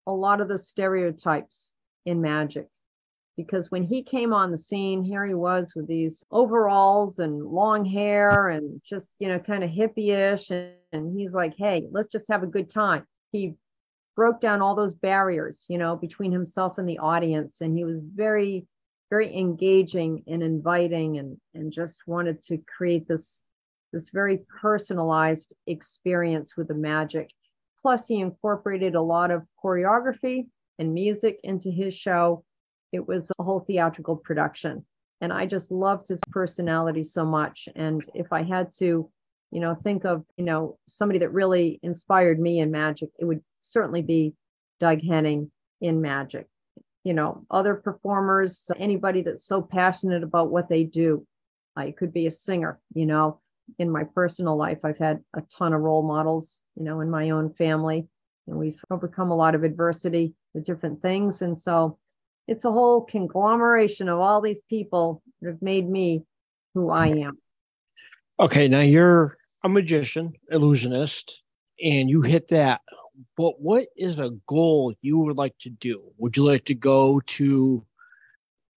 a 0.07 0.12
lot 0.12 0.40
of 0.40 0.49
the 0.49 0.59
stereotypes 0.59 1.72
in 2.05 2.20
magic 2.20 2.68
because 3.37 3.70
when 3.70 3.83
he 3.83 4.03
came 4.03 4.33
on 4.33 4.51
the 4.51 4.59
scene, 4.59 5.05
here 5.05 5.27
he 5.27 5.35
was 5.35 5.75
with 5.75 5.87
these 5.87 6.25
overalls 6.31 7.18
and 7.18 7.44
long 7.44 7.85
hair 7.85 8.49
and 8.49 8.81
just, 8.88 9.11
you 9.18 9.29
know, 9.29 9.38
kind 9.38 9.62
of 9.62 9.70
hippie-ish. 9.70 10.51
And, 10.51 10.72
and, 10.92 11.18
he's 11.18 11.35
like, 11.35 11.55
hey, 11.57 11.87
let's 11.90 12.09
just 12.09 12.31
have 12.31 12.42
a 12.42 12.46
good 12.46 12.70
time. 12.70 13.05
He 13.33 13.55
broke 14.14 14.40
down 14.40 14.62
all 14.62 14.75
those 14.75 14.94
barriers, 14.94 15.66
you 15.68 15.77
know, 15.77 15.96
between 15.96 16.33
himself 16.33 16.79
and 16.79 16.88
the 16.88 16.99
audience. 16.99 17.61
And 17.61 17.77
he 17.77 17.85
was 17.85 17.99
very, 17.99 18.66
very 19.11 19.37
engaging 19.37 20.25
and 20.27 20.42
inviting 20.42 21.18
and, 21.18 21.37
and 21.55 21.70
just 21.70 22.01
wanted 22.07 22.42
to 22.44 22.59
create 22.77 23.07
this, 23.07 23.42
this 23.97 24.11
very 24.11 24.41
personalized 24.61 25.55
experience 25.67 26.55
with 26.55 26.69
the 26.69 26.75
magic. 26.75 27.31
Plus, 27.81 28.07
he 28.07 28.21
incorporated 28.21 28.95
a 28.95 29.01
lot 29.01 29.31
of 29.31 29.43
choreography 29.65 30.47
and 30.79 30.93
music 30.93 31.41
into 31.45 31.71
his 31.71 31.95
show. 31.95 32.45
It 32.93 33.09
was 33.09 33.33
a 33.39 33.43
whole 33.43 33.61
theatrical 33.61 34.17
production. 34.17 34.85
And 35.23 35.33
I 35.33 35.47
just 35.47 35.71
loved 35.71 36.09
his 36.09 36.21
personality 36.31 37.05
so 37.05 37.25
much. 37.25 37.71
And 37.75 38.05
if 38.15 38.35
I 38.35 38.43
had 38.43 38.71
to, 38.81 39.09
you 39.51 39.61
know, 39.61 39.75
think 39.75 40.05
of, 40.05 40.25
you 40.37 40.45
know, 40.45 40.79
somebody 40.87 41.19
that 41.21 41.33
really 41.33 41.81
inspired 41.83 42.39
me 42.39 42.59
in 42.61 42.71
magic, 42.71 43.09
it 43.19 43.25
would 43.25 43.41
certainly 43.63 44.03
be 44.03 44.35
Doug 44.79 45.01
Henning 45.01 45.51
in 45.81 46.03
magic. 46.03 46.49
You 47.03 47.15
know, 47.15 47.47
other 47.51 47.77
performers, 47.77 48.71
anybody 48.79 49.23
that's 49.23 49.47
so 49.47 49.63
passionate 49.63 50.23
about 50.23 50.51
what 50.51 50.69
they 50.69 50.85
do. 50.85 51.27
I 51.77 51.93
could 51.93 52.13
be 52.13 52.27
a 52.27 52.31
singer, 52.31 52.79
you 52.93 53.07
know. 53.07 53.41
In 53.79 53.91
my 53.91 54.05
personal 54.05 54.57
life, 54.57 54.79
I've 54.85 54.99
had 54.99 55.23
a 55.35 55.43
ton 55.43 55.73
of 55.73 55.81
role 55.81 56.03
models, 56.03 56.61
you 56.77 56.85
know, 56.85 57.01
in 57.01 57.11
my 57.11 57.31
own 57.31 57.53
family 57.55 58.07
and 58.47 58.57
we've 58.57 58.81
overcome 58.91 59.31
a 59.31 59.37
lot 59.37 59.55
of 59.55 59.65
adversity 59.65 60.35
with 60.55 60.65
different 60.65 61.03
things. 61.03 61.43
And 61.43 61.59
so 61.59 61.99
it's 62.47 62.65
a 62.65 62.71
whole 62.71 63.03
conglomeration 63.03 64.09
of 64.09 64.21
all 64.21 64.41
these 64.41 64.63
people 64.69 65.23
that 65.41 65.51
have 65.51 65.63
made 65.63 65.89
me 65.89 66.23
who 66.75 66.91
I 66.91 67.09
am. 67.09 67.39
Okay, 68.39 68.69
now 68.69 68.81
you're 68.81 69.37
a 69.65 69.69
magician, 69.69 70.35
illusionist, 70.51 71.43
and 71.83 72.09
you 72.09 72.23
hit 72.23 72.49
that. 72.49 72.83
But 73.37 73.61
what 73.61 73.87
is 73.97 74.19
a 74.19 74.31
goal 74.47 74.95
you 75.01 75.19
would 75.19 75.39
like 75.39 75.57
to 75.61 75.71
do? 75.71 76.13
Would 76.19 76.37
you 76.37 76.45
like 76.45 76.67
to 76.67 76.75
go 76.75 77.21
to 77.21 77.85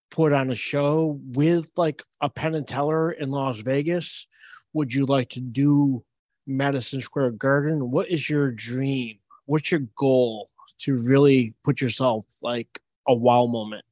put 0.10 0.32
on 0.32 0.50
a 0.50 0.56
show 0.56 1.20
with 1.28 1.70
like 1.76 2.04
a 2.22 2.30
Penn 2.30 2.56
and 2.56 2.68
Teller 2.68 3.12
in 3.12 3.32
Las 3.32 3.60
Vegas? 3.60 4.28
Would 4.74 4.94
you 4.94 5.06
like 5.06 5.30
to 5.30 5.40
do 5.40 6.04
Madison 6.46 7.02
Square 7.02 7.32
Garden? 7.32 7.92
What 7.92 8.10
is 8.10 8.30
your 8.30 8.52
dream? 8.52 9.20
what's 9.50 9.72
your 9.72 9.82
goal 9.98 10.48
to 10.78 10.96
really 10.96 11.56
put 11.64 11.82
yourself 11.82 12.26
like 12.44 12.80
a 13.08 13.14
wow 13.14 13.48
moment? 13.48 13.84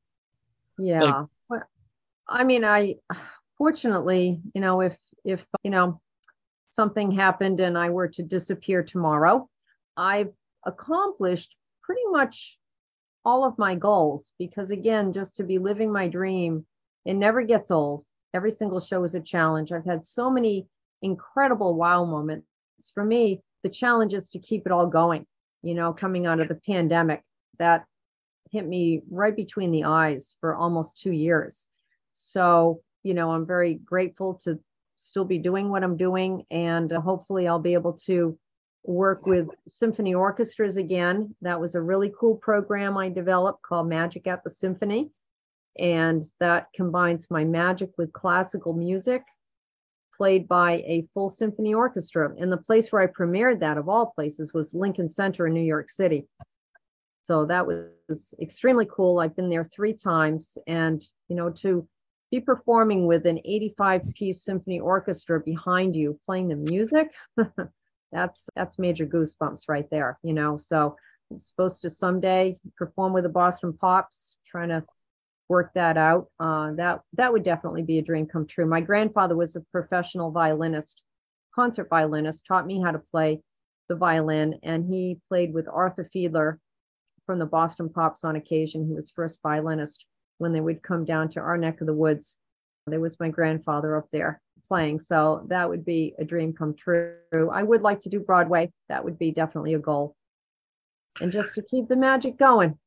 Yeah. 0.77 1.03
Like, 1.03 1.25
well, 1.49 1.63
I 2.29 2.43
mean, 2.43 2.63
I 2.63 2.95
fortunately, 3.57 4.39
you 4.53 4.61
know, 4.61 4.81
if 4.81 4.95
if 5.25 5.43
you 5.63 5.71
know 5.71 5.99
something 6.69 7.09
happened 7.09 7.59
and 7.59 7.75
I 7.75 7.89
were 7.89 8.07
to 8.09 8.21
disappear 8.21 8.83
tomorrow, 8.83 9.49
I've 9.97 10.31
accomplished 10.63 11.55
pretty 11.81 12.05
much 12.11 12.59
all 13.25 13.43
of 13.43 13.57
my 13.57 13.73
goals 13.73 14.31
because, 14.37 14.69
again, 14.69 15.11
just 15.11 15.37
to 15.37 15.43
be 15.43 15.57
living 15.57 15.91
my 15.91 16.07
dream, 16.07 16.67
it 17.03 17.15
never 17.15 17.41
gets 17.41 17.71
old. 17.71 18.05
Every 18.37 18.51
single 18.51 18.79
show 18.79 19.03
is 19.03 19.15
a 19.15 19.19
challenge. 19.19 19.71
I've 19.71 19.83
had 19.83 20.05
so 20.05 20.29
many 20.29 20.67
incredible 21.01 21.73
wow 21.73 22.05
moments. 22.05 22.45
For 22.93 23.03
me, 23.03 23.41
the 23.63 23.69
challenge 23.69 24.13
is 24.13 24.29
to 24.29 24.39
keep 24.39 24.67
it 24.67 24.71
all 24.71 24.85
going, 24.85 25.25
you 25.63 25.73
know, 25.73 25.91
coming 25.91 26.27
out 26.27 26.39
of 26.39 26.47
the 26.47 26.61
pandemic 26.71 27.23
that 27.57 27.85
hit 28.51 28.67
me 28.67 29.01
right 29.09 29.35
between 29.35 29.71
the 29.71 29.85
eyes 29.85 30.35
for 30.39 30.55
almost 30.55 30.99
two 30.99 31.11
years. 31.11 31.65
So, 32.13 32.81
you 33.01 33.15
know, 33.15 33.31
I'm 33.31 33.47
very 33.47 33.73
grateful 33.73 34.35
to 34.43 34.59
still 34.97 35.25
be 35.25 35.39
doing 35.39 35.69
what 35.71 35.83
I'm 35.83 35.97
doing. 35.97 36.43
And 36.51 36.93
uh, 36.93 37.01
hopefully, 37.01 37.47
I'll 37.47 37.57
be 37.57 37.73
able 37.73 37.93
to 38.05 38.37
work 38.83 39.25
with 39.25 39.47
symphony 39.67 40.13
orchestras 40.13 40.77
again. 40.77 41.35
That 41.41 41.59
was 41.59 41.73
a 41.73 41.81
really 41.81 42.13
cool 42.19 42.35
program 42.35 42.99
I 42.99 43.09
developed 43.09 43.63
called 43.63 43.89
Magic 43.89 44.27
at 44.27 44.43
the 44.43 44.51
Symphony. 44.51 45.09
And 45.79 46.23
that 46.39 46.67
combines 46.75 47.27
my 47.29 47.43
magic 47.43 47.91
with 47.97 48.13
classical 48.13 48.73
music 48.73 49.23
played 50.15 50.47
by 50.47 50.83
a 50.85 51.07
full 51.13 51.29
symphony 51.29 51.73
orchestra. 51.73 52.33
And 52.37 52.51
the 52.51 52.57
place 52.57 52.91
where 52.91 53.01
I 53.01 53.07
premiered 53.07 53.59
that, 53.59 53.77
of 53.77 53.87
all 53.87 54.07
places, 54.07 54.53
was 54.53 54.73
Lincoln 54.73 55.09
Center 55.09 55.47
in 55.47 55.53
New 55.53 55.61
York 55.61 55.89
City. 55.89 56.27
So 57.21 57.45
that 57.45 57.67
was 57.67 58.33
extremely 58.41 58.87
cool. 58.91 59.19
I've 59.19 59.35
been 59.35 59.49
there 59.49 59.63
three 59.63 59.93
times. 59.93 60.57
And, 60.65 61.03
you 61.27 61.35
know, 61.35 61.51
to 61.51 61.87
be 62.31 62.39
performing 62.39 63.05
with 63.05 63.25
an 63.25 63.39
85 63.45 64.01
piece 64.15 64.43
symphony 64.43 64.79
orchestra 64.79 65.39
behind 65.39 65.95
you 65.95 66.19
playing 66.25 66.49
the 66.49 66.55
music 66.55 67.13
that's 68.11 68.49
that's 68.55 68.79
major 68.79 69.05
goosebumps 69.05 69.63
right 69.67 69.89
there 69.89 70.19
you 70.23 70.33
know 70.33 70.57
so 70.57 70.95
i'm 71.31 71.39
supposed 71.39 71.81
to 71.81 71.89
someday 71.89 72.57
perform 72.77 73.13
with 73.13 73.23
the 73.23 73.29
boston 73.29 73.73
pops 73.73 74.35
trying 74.45 74.69
to 74.69 74.83
work 75.49 75.71
that 75.75 75.97
out 75.97 76.27
uh, 76.39 76.71
that 76.73 77.01
that 77.13 77.31
would 77.31 77.43
definitely 77.43 77.83
be 77.83 77.99
a 77.99 78.01
dream 78.01 78.25
come 78.25 78.45
true 78.45 78.65
my 78.65 78.81
grandfather 78.81 79.35
was 79.35 79.55
a 79.55 79.61
professional 79.71 80.31
violinist 80.31 81.01
concert 81.55 81.87
violinist 81.89 82.45
taught 82.45 82.67
me 82.67 82.81
how 82.81 82.91
to 82.91 82.99
play 82.99 83.39
the 83.89 83.95
violin 83.95 84.59
and 84.63 84.85
he 84.85 85.17
played 85.29 85.53
with 85.53 85.67
arthur 85.67 86.09
fiedler 86.13 86.57
from 87.25 87.39
the 87.39 87.45
boston 87.45 87.89
pops 87.89 88.23
on 88.23 88.35
occasion 88.35 88.85
he 88.85 88.93
was 88.93 89.09
first 89.09 89.39
violinist 89.41 90.05
when 90.37 90.53
they 90.53 90.61
would 90.61 90.83
come 90.83 91.05
down 91.05 91.29
to 91.29 91.39
our 91.39 91.57
neck 91.57 91.81
of 91.81 91.87
the 91.87 91.93
woods. 91.93 92.37
There 92.85 92.99
was 92.99 93.19
my 93.19 93.29
grandfather 93.29 93.97
up 93.97 94.07
there 94.11 94.41
playing. 94.67 94.99
So 94.99 95.45
that 95.49 95.69
would 95.69 95.85
be 95.85 96.13
a 96.19 96.25
dream 96.25 96.53
come 96.53 96.73
true. 96.75 97.15
I 97.51 97.63
would 97.63 97.81
like 97.81 97.99
to 98.01 98.09
do 98.09 98.19
Broadway. 98.19 98.71
That 98.89 99.03
would 99.03 99.19
be 99.19 99.31
definitely 99.31 99.73
a 99.73 99.79
goal. 99.79 100.15
And 101.19 101.31
just 101.31 101.53
to 101.55 101.61
keep 101.63 101.87
the 101.87 101.95
magic 101.95 102.37
going. 102.37 102.77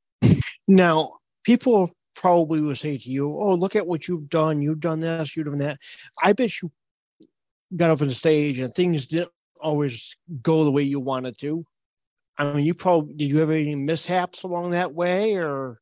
Now, 0.69 1.17
people 1.45 1.91
probably 2.15 2.61
would 2.61 2.79
say 2.79 2.99
to 2.99 3.09
you, 3.09 3.29
Oh, 3.29 3.55
look 3.55 3.77
at 3.77 3.87
what 3.87 4.09
you've 4.09 4.29
done. 4.29 4.63
You've 4.63 4.81
done 4.81 5.01
this, 5.01 5.37
you've 5.37 5.47
done 5.47 5.59
that. 5.59 5.79
I 6.23 6.33
bet 6.33 6.61
you 6.63 6.71
got 7.77 7.91
up 7.91 8.01
on 8.01 8.09
the 8.09 8.15
stage 8.15 8.59
and 8.59 8.75
things 8.75 9.07
didn't 9.07 9.31
always 9.61 10.17
go 10.43 10.65
the 10.65 10.71
way 10.71 10.83
you 10.83 11.01
wanted 11.01 11.39
to. 11.39 11.65
I 12.39 12.53
mean, 12.53 12.65
you 12.65 12.75
probably 12.75 13.15
did 13.15 13.31
you 13.31 13.39
have 13.41 13.51
any 13.51 13.75
mishaps 13.75 14.43
along 14.43 14.71
that 14.71 14.95
way 14.95 15.37
or? 15.37 15.81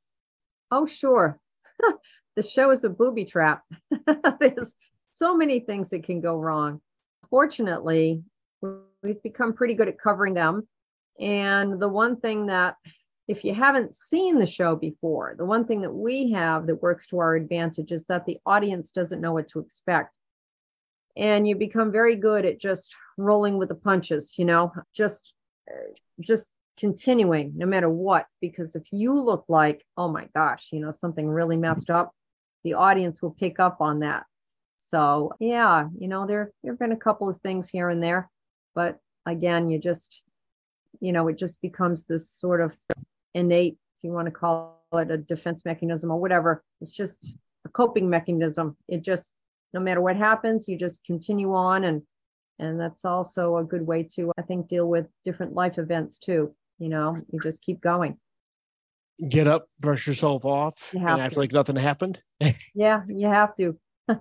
Oh, 0.71 0.87
sure. 0.87 1.39
the 2.37 2.43
show 2.43 2.71
is 2.71 2.85
a 2.85 2.89
booby 2.89 3.25
trap. 3.25 3.63
There's 4.41 4.75
so 5.13 5.37
many 5.37 5.61
things 5.61 5.91
that 5.91 6.05
can 6.05 6.21
go 6.21 6.37
wrong. 6.37 6.81
Fortunately, 7.31 8.23
we've 9.03 9.23
become 9.23 9.53
pretty 9.53 9.75
good 9.75 9.89
at 9.89 10.01
covering 10.01 10.35
them. 10.35 10.67
And 11.21 11.81
the 11.81 11.89
one 11.89 12.17
thing 12.21 12.47
that, 12.47 12.77
if 13.29 13.45
you 13.45 13.55
haven't 13.55 13.95
seen 13.95 14.39
the 14.39 14.47
show 14.47 14.75
before, 14.75 15.35
the 15.37 15.45
one 15.45 15.67
thing 15.67 15.83
that 15.83 15.93
we 15.93 16.33
have 16.33 16.67
that 16.67 16.83
works 16.83 17.07
to 17.09 17.19
our 17.19 17.37
advantage 17.37 17.93
is 17.93 18.07
that 18.07 18.25
the 18.25 18.39
audience 18.47 18.91
doesn't 18.91 19.21
know 19.21 19.35
what 19.35 19.49
to 19.49 19.61
expect. 19.61 20.15
And 21.15 21.47
you 21.47 21.55
become 21.55 21.93
very 21.93 22.17
good 22.17 22.47
at 22.47 22.59
just 22.59 22.95
rolling 23.19 23.59
with 23.59 23.69
the 23.69 23.75
punches, 23.75 24.35
you 24.39 24.47
know, 24.47 24.73
just 24.95 25.35
uh, 25.71 25.93
just 26.21 26.53
continuing 26.79 27.53
no 27.57 27.67
matter 27.67 27.91
what 27.91 28.27
because 28.41 28.77
if 28.77 28.85
you 28.93 29.21
look 29.21 29.45
like 29.49 29.85
oh 29.97 30.07
my 30.07 30.29
gosh 30.33 30.69
you 30.71 30.79
know 30.79 30.93
something 30.93 31.29
really 31.29 31.57
messed 31.57 31.91
up 31.91 32.15
the 32.63 32.75
audience 32.75 33.21
will 33.21 33.33
pick 33.33 33.59
up 33.59 33.81
on 33.81 33.99
that 33.99 34.23
so 34.77 35.33
yeah 35.41 35.89
you 35.99 36.07
know 36.07 36.25
there 36.25 36.53
there 36.63 36.73
have 36.73 36.79
been 36.79 36.93
a 36.93 36.97
couple 36.97 37.29
of 37.29 37.41
things 37.41 37.69
here 37.69 37.89
and 37.89 38.01
there 38.01 38.31
but 38.77 38.97
again 39.27 39.69
you 39.69 39.77
just 39.81 40.23
you 41.01 41.11
know 41.11 41.27
it 41.27 41.37
just 41.37 41.61
becomes 41.61 42.05
this 42.05 42.31
sort 42.31 42.61
of 42.61 42.77
innate 43.35 43.75
if 43.75 44.05
you 44.05 44.13
want 44.13 44.27
to 44.27 44.33
call 44.33 44.83
it 44.93 45.11
a 45.11 45.19
defense 45.19 45.65
mechanism 45.65 46.11
or 46.11 46.19
whatever 46.21 46.63
it's 46.81 46.91
just 46.91 47.37
a 47.65 47.69
coping 47.69 48.09
mechanism. 48.09 48.77
It 48.89 49.03
just 49.03 49.33
no 49.75 49.81
matter 49.81 50.01
what 50.01 50.17
happens 50.17 50.69
you 50.69 50.79
just 50.79 51.05
continue 51.05 51.55
on 51.55 51.85
and 51.85 52.03
and 52.59 52.81
that's 52.81 53.05
also 53.05 53.59
a 53.59 53.65
good 53.65 53.87
way 53.87 54.03
to 54.03 54.33
i 54.39 54.43
think 54.43 54.67
deal 54.67 54.89
with 54.89 55.07
different 55.25 55.55
life 55.55 55.79
events 55.79 56.19
too 56.19 56.55
you 56.79 56.89
know 56.89 57.17
you 57.31 57.41
just 57.41 57.63
keep 57.63 57.81
going. 57.81 58.17
Get 59.29 59.49
up 59.49 59.69
brush 59.81 60.07
yourself 60.07 60.45
off 60.45 60.91
you 60.95 61.01
and 61.01 61.21
act 61.21 61.35
to. 61.35 61.41
like 61.41 61.53
nothing 61.53 61.77
happened? 61.77 62.21
Yeah 62.75 63.03
you 63.09 63.27
have 63.27 63.55
to. 63.57 63.79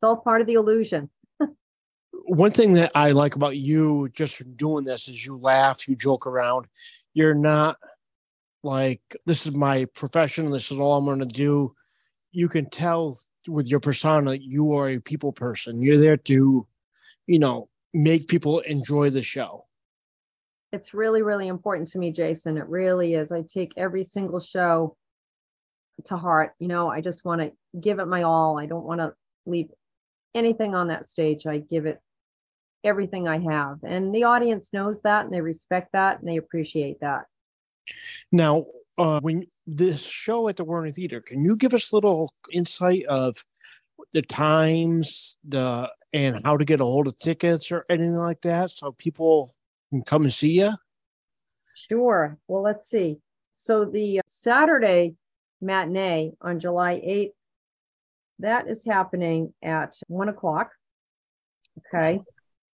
It's 0.00 0.04
all 0.04 0.16
part 0.16 0.40
of 0.40 0.46
the 0.46 0.54
illusion. 0.54 1.10
One 2.12 2.52
thing 2.52 2.74
that 2.74 2.92
i 2.94 3.10
like 3.10 3.34
about 3.34 3.56
you 3.56 4.08
just 4.14 4.56
doing 4.56 4.84
this 4.84 5.08
is 5.08 5.26
you 5.26 5.36
laugh 5.36 5.88
you 5.88 5.96
joke 5.96 6.26
around. 6.26 6.66
You're 7.14 7.34
not 7.34 7.76
like 8.68 9.00
this 9.26 9.46
is 9.46 9.54
my 9.54 9.84
profession 9.94 10.50
this 10.50 10.70
is 10.70 10.78
all 10.78 10.98
i'm 10.98 11.04
going 11.04 11.18
to 11.18 11.26
do 11.26 11.74
you 12.32 12.48
can 12.48 12.68
tell 12.68 13.18
with 13.46 13.66
your 13.66 13.80
persona 13.80 14.34
you 14.34 14.74
are 14.74 14.90
a 14.90 15.00
people 15.00 15.32
person 15.32 15.82
you're 15.82 15.98
there 15.98 16.16
to 16.16 16.66
you 17.26 17.38
know 17.38 17.68
make 17.94 18.28
people 18.28 18.60
enjoy 18.60 19.08
the 19.10 19.22
show 19.22 19.64
it's 20.72 20.92
really, 20.92 21.22
really 21.22 21.48
important 21.48 21.88
to 21.90 21.98
me, 21.98 22.12
Jason. 22.12 22.58
It 22.58 22.68
really 22.68 23.14
is. 23.14 23.32
I 23.32 23.42
take 23.42 23.72
every 23.76 24.04
single 24.04 24.40
show 24.40 24.96
to 26.04 26.16
heart. 26.16 26.52
You 26.58 26.68
know, 26.68 26.88
I 26.88 27.00
just 27.00 27.24
want 27.24 27.40
to 27.40 27.52
give 27.78 27.98
it 27.98 28.06
my 28.06 28.22
all. 28.22 28.58
I 28.58 28.66
don't 28.66 28.84
want 28.84 29.00
to 29.00 29.14
leave 29.46 29.70
anything 30.34 30.74
on 30.74 30.88
that 30.88 31.06
stage. 31.06 31.46
I 31.46 31.58
give 31.58 31.86
it 31.86 32.00
everything 32.84 33.26
I 33.26 33.38
have. 33.38 33.78
And 33.82 34.14
the 34.14 34.24
audience 34.24 34.72
knows 34.72 35.00
that 35.02 35.24
and 35.24 35.32
they 35.32 35.40
respect 35.40 35.92
that 35.92 36.20
and 36.20 36.28
they 36.28 36.36
appreciate 36.36 37.00
that. 37.00 37.24
Now, 38.32 38.66
uh, 38.96 39.20
when 39.20 39.46
this 39.66 40.02
show 40.02 40.48
at 40.48 40.56
the 40.56 40.64
Warner 40.64 40.90
Theater, 40.90 41.20
can 41.20 41.44
you 41.44 41.56
give 41.56 41.74
us 41.74 41.92
a 41.92 41.94
little 41.94 42.32
insight 42.52 43.04
of 43.04 43.44
the 44.12 44.22
times, 44.22 45.38
the 45.46 45.90
and 46.12 46.40
how 46.44 46.56
to 46.56 46.64
get 46.64 46.80
a 46.80 46.84
hold 46.84 47.06
of 47.06 47.18
tickets 47.18 47.70
or 47.70 47.84
anything 47.90 48.14
like 48.14 48.40
that 48.40 48.70
so 48.70 48.92
people 48.92 49.52
can 49.90 50.02
come 50.02 50.22
and 50.22 50.32
see 50.32 50.58
you? 50.58 50.72
Sure. 51.76 52.38
Well, 52.48 52.62
let's 52.62 52.88
see. 52.88 53.18
So 53.52 53.84
the 53.84 54.20
Saturday 54.26 55.14
matinee 55.60 56.32
on 56.40 56.58
July 56.58 56.94
8th, 56.94 57.32
that 58.40 58.68
is 58.68 58.84
happening 58.84 59.52
at 59.62 59.96
one 60.06 60.28
o'clock. 60.28 60.70
Okay. 61.94 62.20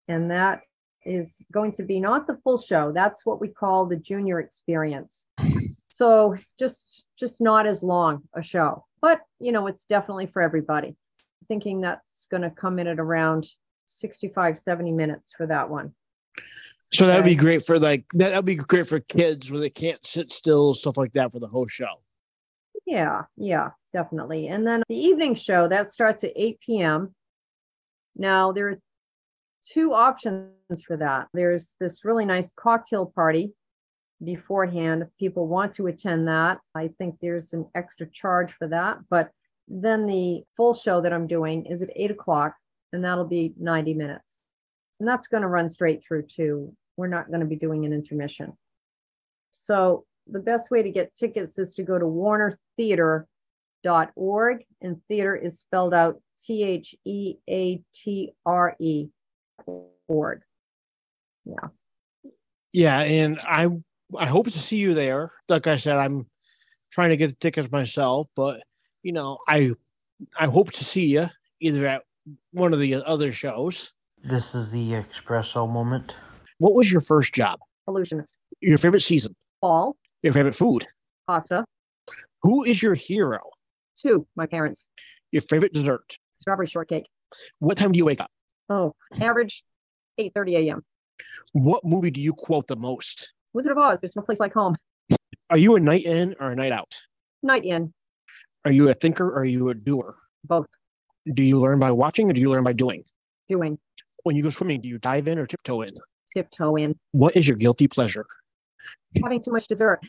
And 0.09 0.31
that 0.31 0.63
is 1.05 1.45
going 1.53 1.73
to 1.73 1.83
be 1.83 2.01
not 2.01 2.27
the 2.27 2.39
full 2.45 2.59
show. 2.59 2.93
That's 2.93 3.25
what 3.25 3.41
we 3.41 3.49
call 3.49 3.87
the 3.87 3.97
junior 3.97 4.41
experience. 4.41 5.27
So 5.89 6.33
just 6.59 7.05
just 7.19 7.41
not 7.41 7.67
as 7.67 7.83
long 7.83 8.23
a 8.35 8.43
show, 8.43 8.87
but 9.03 9.21
you 9.39 9.53
know, 9.53 9.67
it's 9.67 9.85
definitely 9.85 10.27
for 10.27 10.41
everybody. 10.41 10.97
Thinking 11.49 11.81
that's 11.81 12.27
going 12.31 12.43
to 12.43 12.51
come 12.51 12.79
in 12.79 12.87
at 12.87 12.99
around 12.99 13.49
65, 13.87 14.59
70 14.59 14.93
minutes 14.93 15.33
for 15.37 15.47
that 15.47 15.69
one. 15.69 15.93
So 16.93 17.07
that 17.07 17.17
would 17.17 17.25
be 17.25 17.37
great 17.37 17.65
for 17.65 17.79
like 17.79 18.05
that 18.15 18.35
would 18.35 18.45
be 18.45 18.57
great 18.57 18.87
for 18.87 19.01
kids 19.01 19.51
where 19.51 19.61
they 19.61 19.71
can't 19.71 20.05
sit 20.07 20.33
still, 20.33 20.75
stuff 20.75 20.97
like 20.97 21.13
that 21.13 21.33
for 21.33 21.39
the 21.39 21.47
whole 21.47 21.69
show. 21.69 22.01
Yeah, 22.87 23.25
yeah, 23.37 23.71
definitely. 23.93 24.49
And 24.49 24.67
then 24.67 24.83
the 24.89 24.97
evening 24.97 25.35
show 25.35 25.69
that 25.69 25.91
starts 25.91 26.25
at 26.25 26.33
8 26.35 26.61
p.m. 26.61 27.15
Now 28.17 28.53
there 28.53 28.69
are 28.71 28.81
two 29.61 29.95
options 29.95 30.83
for 30.87 30.97
that. 30.97 31.29
There's 31.33 31.77
this 31.81 32.05
really 32.05 32.25
nice 32.25 32.53
cocktail 32.53 33.13
party 33.15 33.53
beforehand 34.23 35.03
if 35.03 35.09
people 35.19 35.49
want 35.49 35.73
to 35.75 35.87
attend 35.87 36.29
that. 36.29 36.59
I 36.75 36.89
think 36.99 37.17
there's 37.21 37.53
an 37.53 37.67
extra 37.75 38.09
charge 38.11 38.53
for 38.53 38.69
that. 38.69 38.99
But 39.09 39.31
then 39.69 40.07
the 40.07 40.43
full 40.57 40.75
show 40.75 41.01
that 41.01 41.13
I'm 41.13 41.27
doing 41.27 41.67
is 41.67 41.83
at 41.83 41.91
eight 41.97 42.11
o'clock, 42.11 42.55
and 42.93 43.05
that'll 43.05 43.27
be 43.27 43.55
90 43.59 43.95
minutes. 43.95 44.43
And 44.99 45.09
that's 45.09 45.29
going 45.29 45.43
to 45.43 45.49
run 45.49 45.69
straight 45.69 46.03
through 46.03 46.25
to 46.37 46.75
we're 46.97 47.07
not 47.07 47.29
going 47.29 47.41
to 47.41 47.47
be 47.47 47.57
doing 47.57 47.87
an 47.87 47.93
intermission. 47.93 48.53
So 49.53 50.05
the 50.27 50.41
best 50.41 50.71
way 50.71 50.83
to 50.83 50.91
get 50.91 51.15
tickets 51.15 51.59
is 51.59 51.73
to 51.75 51.83
go 51.83 51.99
to 51.99 52.05
warnertheatre.org 52.05 54.65
and 54.83 55.01
theater 55.09 55.37
is 55.37 55.59
spelled 55.59 55.95
out 55.95 56.21
T 56.45 56.63
H 56.63 56.95
E 57.07 57.37
A 57.49 57.83
T 57.95 58.35
R 58.45 58.77
E 58.79 59.09
org. 60.09 60.41
Yeah. 61.45 61.69
Yeah, 62.73 63.01
and 63.01 63.39
I 63.49 63.69
I 64.17 64.27
hope 64.27 64.51
to 64.51 64.59
see 64.59 64.77
you 64.77 64.95
there. 64.95 65.33
Like 65.49 65.67
I 65.67 65.77
said, 65.77 65.99
I'm 65.99 66.27
trying 66.93 67.11
to 67.11 67.17
get 67.17 67.31
the 67.31 67.37
tickets 67.37 67.71
myself, 67.71 68.29
but 68.37 68.61
you 69.03 69.13
know, 69.13 69.39
I 69.49 69.73
I 70.39 70.47
hope 70.47 70.73
to 70.73 70.85
see 70.85 71.07
you 71.07 71.27
either 71.61 71.87
at 71.87 72.03
one 72.53 72.73
of 72.73 72.79
the 72.81 72.95
other 72.95 73.33
shows. 73.33 73.93
This 74.23 74.55
is 74.55 74.71
the 74.71 74.93
espresso 74.93 75.69
moment. 75.69 76.15
What 76.59 76.75
was 76.75 76.93
your 76.93 77.01
first 77.01 77.33
job? 77.35 77.59
Illusionist. 77.89 78.35
Your 78.61 78.77
favorite 78.79 79.01
season? 79.01 79.35
Fall, 79.61 79.97
Your 80.23 80.33
favorite 80.35 80.55
food? 80.55 80.87
pasta. 81.27 81.65
Who 82.43 82.65
is 82.65 82.83
your 82.83 82.95
hero? 82.95 83.41
Two, 83.97 84.27
my 84.37 84.47
parents. 84.47 84.87
Your 85.33 85.43
favorite 85.43 85.73
dessert? 85.73 86.19
Strawberry 86.39 86.67
shortcake. 86.67 87.07
What 87.59 87.79
time 87.79 87.93
do 87.93 87.99
you 87.99 88.05
wake 88.05 88.21
up? 88.21 88.31
Oh, 88.71 88.95
average 89.21 89.65
8:30 90.19 90.69
a.m. 90.69 90.85
What 91.53 91.85
movie 91.85 92.13
do 92.13 92.21
you 92.21 92.33
quote 92.33 92.69
the 92.69 92.77
most? 92.77 93.33
Wizard 93.53 93.73
of 93.73 93.79
Oz. 93.79 94.01
There's 94.01 94.15
no 94.15 94.23
place 94.23 94.39
like 94.39 94.55
home. 94.55 94.77
Are 95.51 95.59
you 95.59 95.75
a 95.75 95.81
night 95.81 96.05
in 96.05 96.37
or 96.39 96.53
a 96.53 96.57
night 96.57 96.71
out? 96.71 96.95
Night 97.43 97.65
in. 97.65 97.93
Are 98.65 98.73
you 98.73 98.89
a 98.89 98.95
thinker 98.95 99.29
or 99.29 99.41
are 99.41 99.45
you 99.45 99.71
a 99.71 99.75
doer? 99.75 100.15
Both. 100.45 100.67
Do 101.35 101.43
you 101.43 101.59
learn 101.59 101.81
by 101.81 101.91
watching 101.91 102.31
or 102.31 102.33
do 102.33 102.41
you 102.41 102.49
learn 102.49 102.63
by 102.63 102.73
doing? 102.73 103.03
Doing. 103.49 103.77
When 104.23 104.37
you 104.37 104.43
go 104.45 104.51
swimming, 104.51 104.81
do 104.83 104.89
you 104.89 104.99
dive 104.99 105.27
in 105.27 105.39
or 105.39 105.47
tiptoe 105.47 105.83
in? 105.83 105.95
Tiptoe 106.37 106.77
in. 106.77 106.95
What 107.11 107.37
is 107.37 107.49
your 107.49 107.57
guilty 107.57 107.89
pleasure? 107.89 108.25
Having 109.21 109.43
too 109.43 109.51
much 109.51 109.67
dessert. 109.67 110.01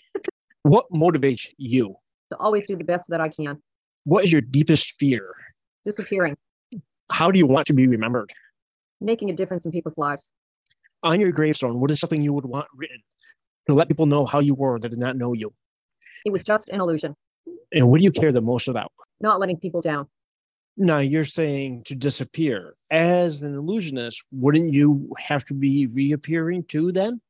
What 0.61 0.85
motivates 0.93 1.47
you? 1.57 1.95
To 2.29 2.37
always 2.37 2.67
do 2.67 2.75
the 2.75 2.83
best 2.83 3.05
that 3.09 3.19
I 3.19 3.29
can. 3.29 3.59
What 4.03 4.23
is 4.23 4.31
your 4.31 4.41
deepest 4.41 4.93
fear? 4.93 5.33
Disappearing. 5.83 6.37
How 7.11 7.31
do 7.31 7.39
you 7.39 7.47
want 7.47 7.65
to 7.67 7.73
be 7.73 7.87
remembered? 7.87 8.31
Making 9.01 9.29
a 9.29 9.33
difference 9.33 9.65
in 9.65 9.71
people's 9.71 9.97
lives. 9.97 10.31
On 11.03 11.19
your 11.19 11.31
gravestone, 11.31 11.79
what 11.79 11.89
is 11.91 11.99
something 11.99 12.21
you 12.21 12.33
would 12.33 12.45
want 12.45 12.67
written 12.75 13.01
to 13.67 13.73
let 13.73 13.87
people 13.87 14.05
know 14.05 14.25
how 14.25 14.39
you 14.39 14.53
were 14.53 14.79
that 14.79 14.89
did 14.89 14.99
not 14.99 15.17
know 15.17 15.33
you? 15.33 15.53
It 16.25 16.31
was 16.31 16.43
just 16.43 16.69
an 16.69 16.79
illusion. 16.79 17.15
And 17.73 17.89
what 17.89 17.99
do 17.99 18.03
you 18.03 18.11
care 18.11 18.31
the 18.31 18.41
most 18.41 18.67
about? 18.67 18.91
Not 19.19 19.39
letting 19.39 19.57
people 19.57 19.81
down. 19.81 20.07
Now 20.77 20.99
you're 20.99 21.25
saying 21.25 21.83
to 21.85 21.95
disappear. 21.95 22.75
As 22.89 23.41
an 23.41 23.55
illusionist, 23.55 24.23
wouldn't 24.31 24.73
you 24.73 25.11
have 25.17 25.43
to 25.45 25.53
be 25.53 25.87
reappearing 25.87 26.63
too 26.65 26.91
then? 26.91 27.21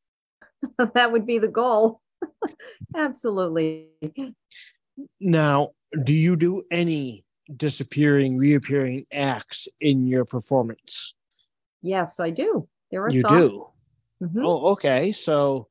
that 0.94 1.12
would 1.12 1.26
be 1.26 1.40
the 1.40 1.48
goal. 1.48 2.02
Absolutely. 2.96 3.88
Now, 5.20 5.72
do 6.04 6.14
you 6.14 6.36
do 6.36 6.64
any 6.72 7.26
disappearing, 7.56 8.38
reappearing 8.38 9.06
acts 9.12 9.68
in 9.80 10.08
your 10.08 10.26
performance? 10.26 11.14
Yes, 11.82 12.20
I 12.20 12.30
do. 12.30 12.68
There 12.92 13.04
are 13.04 13.10
You 13.10 13.22
some. 13.22 13.38
do. 13.38 13.68
Mhm. 14.22 14.44
Oh, 14.46 14.72
okay. 14.72 15.12
So 15.12 15.68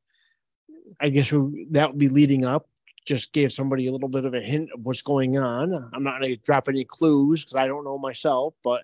I 1.01 1.11
guess 1.11 1.31
that 1.71 1.91
would 1.91 1.99
be 1.99 2.09
leading 2.09 2.45
up. 2.45 2.69
Just 3.07 3.33
gave 3.33 3.53
somebody 3.53 3.87
a 3.87 3.93
little 3.93 4.09
bit 4.09 4.25
of 4.25 4.35
a 4.35 4.41
hint 4.41 4.71
of 4.75 4.85
what's 4.85 5.03
going 5.03 5.39
on. 5.39 5.73
I'm 5.93 6.03
not 6.03 6.21
going 6.21 6.35
to 6.35 6.43
drop 6.43 6.69
any 6.69 6.85
clues 6.85 7.45
because 7.45 7.57
I 7.57 7.67
don't 7.67 7.85
know 7.85 7.99
myself, 7.99 8.55
but 8.63 8.83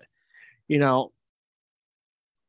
you 0.67 0.79
know, 0.79 1.11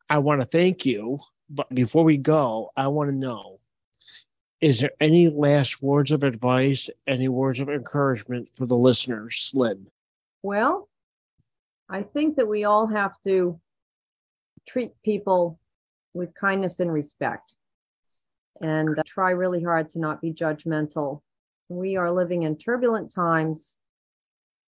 I 0.08 0.18
want 0.18 0.40
to 0.40 0.46
thank 0.46 0.86
you. 0.86 1.18
But 1.50 1.68
before 1.74 2.04
we 2.04 2.16
go, 2.16 2.70
I 2.76 2.88
want 2.88 3.10
to 3.10 3.16
know 3.16 3.60
is 4.60 4.80
there 4.80 4.90
any 5.00 5.28
last 5.28 5.82
words 5.82 6.10
of 6.10 6.24
advice, 6.24 6.90
any 7.06 7.28
words 7.28 7.60
of 7.60 7.68
encouragement 7.68 8.48
for 8.54 8.66
the 8.66 8.76
listeners, 8.76 9.52
Lyn? 9.54 9.86
Well, 10.42 10.88
I 11.88 12.02
think 12.02 12.36
that 12.36 12.48
we 12.48 12.64
all 12.64 12.86
have 12.86 13.20
to 13.22 13.60
treat 14.68 14.92
people 15.04 15.58
with 16.14 16.34
kindness 16.34 16.80
and 16.80 16.92
respect 16.92 17.54
and 18.60 18.98
uh, 18.98 19.02
try 19.06 19.30
really 19.30 19.62
hard 19.62 19.88
to 19.90 19.98
not 19.98 20.20
be 20.20 20.32
judgmental. 20.32 21.22
We 21.68 21.96
are 21.96 22.10
living 22.10 22.42
in 22.42 22.56
turbulent 22.56 23.12
times. 23.12 23.78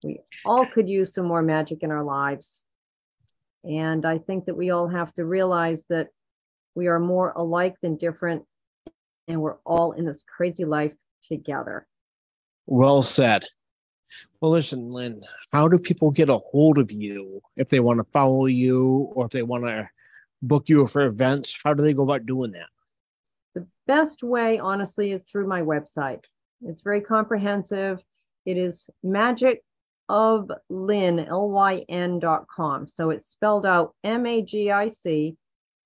We 0.03 0.21
all 0.45 0.67
could 0.67 0.89
use 0.89 1.13
some 1.13 1.27
more 1.27 1.43
magic 1.43 1.83
in 1.83 1.91
our 1.91 2.05
lives. 2.05 2.65
And 3.65 4.07
I 4.07 4.19
think 4.19 4.47
that 4.47 4.57
we 4.57 4.71
all 4.71 4.89
have 4.89 5.13
to 5.15 5.25
realize 5.25 5.85
that 5.91 6.09
we 6.75 6.87
are 6.87 6.99
more 6.99 7.33
alike 7.37 7.77
than 7.83 7.97
different, 7.97 8.45
and 9.29 9.43
we're 9.43 9.59
all 9.67 9.93
in 9.93 10.07
this 10.07 10.25
crazy 10.25 10.65
life 10.65 10.95
together. 11.29 11.87
Well 12.67 13.03
said. 13.03 13.45
Well, 14.41 14.51
listen, 14.51 14.91
Lyn, 14.91 15.23
how 15.53 15.69
do 15.69 15.79
people 15.79 16.11
get 16.11 16.29
a 16.29 16.39
hold 16.39 16.79
of 16.79 16.91
you 16.91 17.41
if 17.57 17.69
they 17.69 17.81
want 17.81 17.99
to 17.99 18.05
follow 18.05 18.47
you 18.47 19.11
or 19.15 19.27
if 19.27 19.33
they 19.33 19.43
want 19.43 19.65
to 19.65 19.89
book 20.43 20.69
you 20.69 20.87
for 20.87 21.07
events? 21.07 21.59
How 21.63 21.75
do 21.75 21.83
they 21.83 21.95
go 21.95 22.03
about 22.03 22.27
doing 22.27 22.53
that? 22.53 22.69
The 23.55 23.67
best 23.87 24.23
way, 24.23 24.59
honestly, 24.59 25.13
is 25.13 25.23
through 25.23 25.47
my 25.47 25.61
website. 25.61 26.25
It's 26.63 26.81
very 26.81 27.01
comprehensive. 27.01 28.03
It 28.47 28.57
is 28.57 28.89
magic 29.03 29.63
of 30.09 30.51
Lyn, 30.69 31.21
L-Y-N 31.21 32.19
dot 32.19 32.47
com. 32.49 32.89
So 32.89 33.11
it's 33.11 33.27
spelled 33.27 33.67
out 33.67 33.95
M-A-G-I-C 34.03 35.37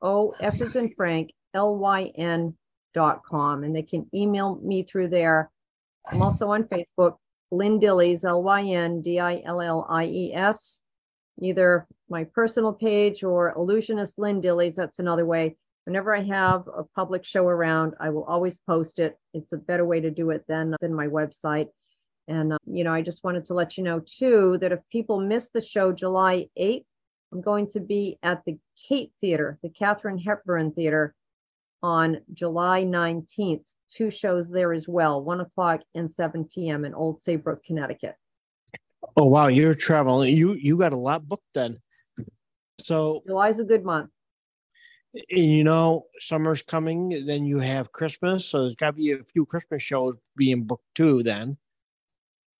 O 0.02 0.34
F 0.40 0.60
is 0.60 0.76
in 0.76 0.90
Frank, 0.94 1.32
L-Y-N 1.54 2.54
dot 2.94 3.22
com. 3.24 3.64
And 3.64 3.74
they 3.74 3.82
can 3.82 4.06
email 4.14 4.60
me 4.62 4.82
through 4.82 5.08
there. 5.08 5.50
I'm 6.10 6.22
also 6.22 6.50
on 6.50 6.64
Facebook, 6.64 7.16
Lyn 7.50 7.80
Dillies, 7.80 8.24
L-Y-N-D-I-L-L-I-E-S. 8.24 8.80
Either 11.40 11.87
my 12.09 12.24
personal 12.24 12.72
page 12.72 13.24
or 13.24 13.52
Illusionist 13.57 14.18
Lyn 14.18 14.40
Dillies. 14.40 14.76
That's 14.76 14.98
another 15.00 15.26
way 15.26 15.57
whenever 15.85 16.14
I 16.14 16.22
have 16.22 16.66
a 16.66 16.83
public 16.83 17.24
show 17.24 17.46
around, 17.46 17.94
I 18.00 18.11
will 18.11 18.24
always 18.24 18.59
post 18.59 18.98
it. 18.98 19.18
It's 19.33 19.52
a 19.52 19.59
better 19.59 19.85
way 19.85 20.00
to 20.00 20.11
do 20.11 20.30
it 20.30 20.44
than, 20.48 20.74
than 20.80 20.94
my 20.94 21.07
website. 21.07 21.68
And, 22.26 22.54
uh, 22.54 22.59
you 22.66 22.85
know, 22.85 22.92
I 22.92 23.02
just 23.02 23.22
wanted 23.22 23.44
to 23.46 23.54
let 23.54 23.76
you 23.76 23.85
know 23.85 24.00
too 24.00 24.59
that 24.61 24.72
if 24.72 24.80
people 24.90 25.20
miss 25.20 25.50
the 25.50 25.61
show 25.61 25.92
July 25.92 26.48
8th, 26.59 26.85
I'm 27.33 27.42
going 27.42 27.66
to 27.68 27.80
be 27.80 28.18
at 28.22 28.42
the 28.46 28.57
Kate 28.88 29.12
Theater, 29.20 29.59
the 29.62 29.68
Katharine 29.68 30.18
Hepburn 30.18 30.72
Theater 30.72 31.14
on 31.85 32.16
July 32.33 32.83
19th. 32.83 33.66
Two 33.90 34.11
shows 34.11 34.51
there 34.51 34.73
as 34.73 34.88
well, 34.88 35.23
one 35.23 35.42
o'clock 35.42 35.83
and 35.94 36.11
7 36.11 36.49
p.m. 36.53 36.87
in 36.87 36.94
Old 36.94 37.20
Saybrook, 37.20 37.62
Connecticut. 37.62 38.16
Oh 39.18 39.29
wow, 39.29 39.49
you're 39.49 39.75
traveling. 39.75 40.35
You 40.35 40.55
you 40.55 40.79
got 40.79 40.94
a 40.94 40.99
lot 40.99 41.29
booked 41.29 41.53
then. 41.53 41.77
So 42.81 43.23
July's 43.27 43.61
a 43.61 43.64
good 43.64 43.85
month. 43.85 44.11
you 45.29 45.62
know, 45.62 46.07
summer's 46.18 46.62
coming, 46.62 47.27
then 47.27 47.44
you 47.44 47.59
have 47.59 47.92
Christmas. 47.92 48.47
So 48.47 48.62
there's 48.62 48.77
gotta 48.77 48.94
be 48.94 49.12
a 49.12 49.18
few 49.33 49.44
Christmas 49.44 49.83
shows 49.83 50.16
being 50.37 50.64
booked 50.64 50.94
too 50.94 51.23
then. 51.23 51.59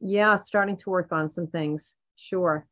Yeah, 0.01 0.37
starting 0.37 0.77
to 0.77 0.91
work 0.91 1.13
on 1.13 1.31
some 1.31 1.47
things. 1.47 1.97
Sure. 2.17 2.67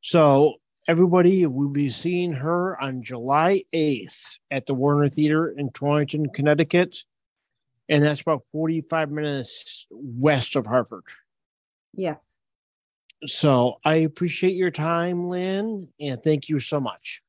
So 0.00 0.56
everybody 0.88 1.46
will 1.46 1.68
be 1.68 1.90
seeing 1.90 2.32
her 2.32 2.80
on 2.82 3.02
July 3.02 3.62
8th 3.72 4.38
at 4.50 4.66
the 4.66 4.74
Warner 4.74 5.08
Theater 5.08 5.54
in 5.56 5.70
Torrington, 5.70 6.28
Connecticut. 6.30 6.98
And 7.88 8.02
that's 8.02 8.20
about 8.20 8.42
45 8.52 9.10
minutes 9.10 9.86
west 9.90 10.56
of 10.56 10.66
Hartford. 10.66 11.04
Yes. 11.94 12.38
So 13.26 13.76
I 13.84 13.96
appreciate 13.96 14.54
your 14.54 14.70
time, 14.70 15.24
Lyn, 15.24 15.86
and 16.00 16.22
thank 16.22 16.48
you 16.48 16.58
so 16.58 16.80
much. 16.80 17.22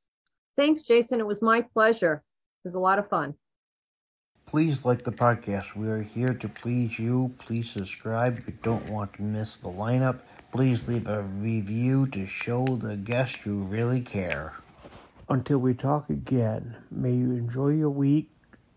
Thanks, 0.56 0.82
Jason. 0.82 1.20
It 1.20 1.28
was 1.28 1.42
my 1.42 1.62
pleasure. 1.62 2.24
It 2.64 2.68
was 2.68 2.76
a 2.76 2.80
lot 2.80 3.00
of 3.00 3.10
fun. 3.10 3.36
Please 4.46 4.86
like 4.86 5.04
the 5.04 5.12
podcast. 5.12 5.76
We 5.76 5.88
are 5.88 6.02
here 6.02 6.34
to 6.34 6.48
please 6.48 7.00
you. 7.00 7.34
Please 7.40 7.72
subscribe 7.72 8.38
if 8.38 8.48
you 8.48 8.54
don't 8.62 8.88
want 8.90 9.14
to 9.16 9.24
miss 9.24 9.56
the 9.56 9.70
lineup. 9.70 10.20
Please 10.54 10.88
leave 10.88 11.08
a 11.08 11.24
review 11.24 12.06
to 12.10 12.28
show 12.28 12.64
the 12.64 12.96
guests 12.96 13.44
you 13.44 13.56
really 13.56 14.02
care. 14.02 14.54
Until 15.28 15.58
we 15.58 15.74
talk 15.74 16.12
again, 16.12 16.76
may 16.92 17.12
you 17.12 17.32
enjoy 17.32 17.70
your 17.70 17.90
week, 17.90 18.30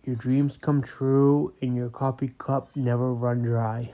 your 0.03 0.17
dreams 0.17 0.57
come 0.59 0.81
true, 0.81 1.53
and 1.61 1.77
your 1.77 1.91
coffee 1.91 2.33
cup 2.39 2.75
never 2.75 3.13
run 3.13 3.43
dry. 3.43 3.93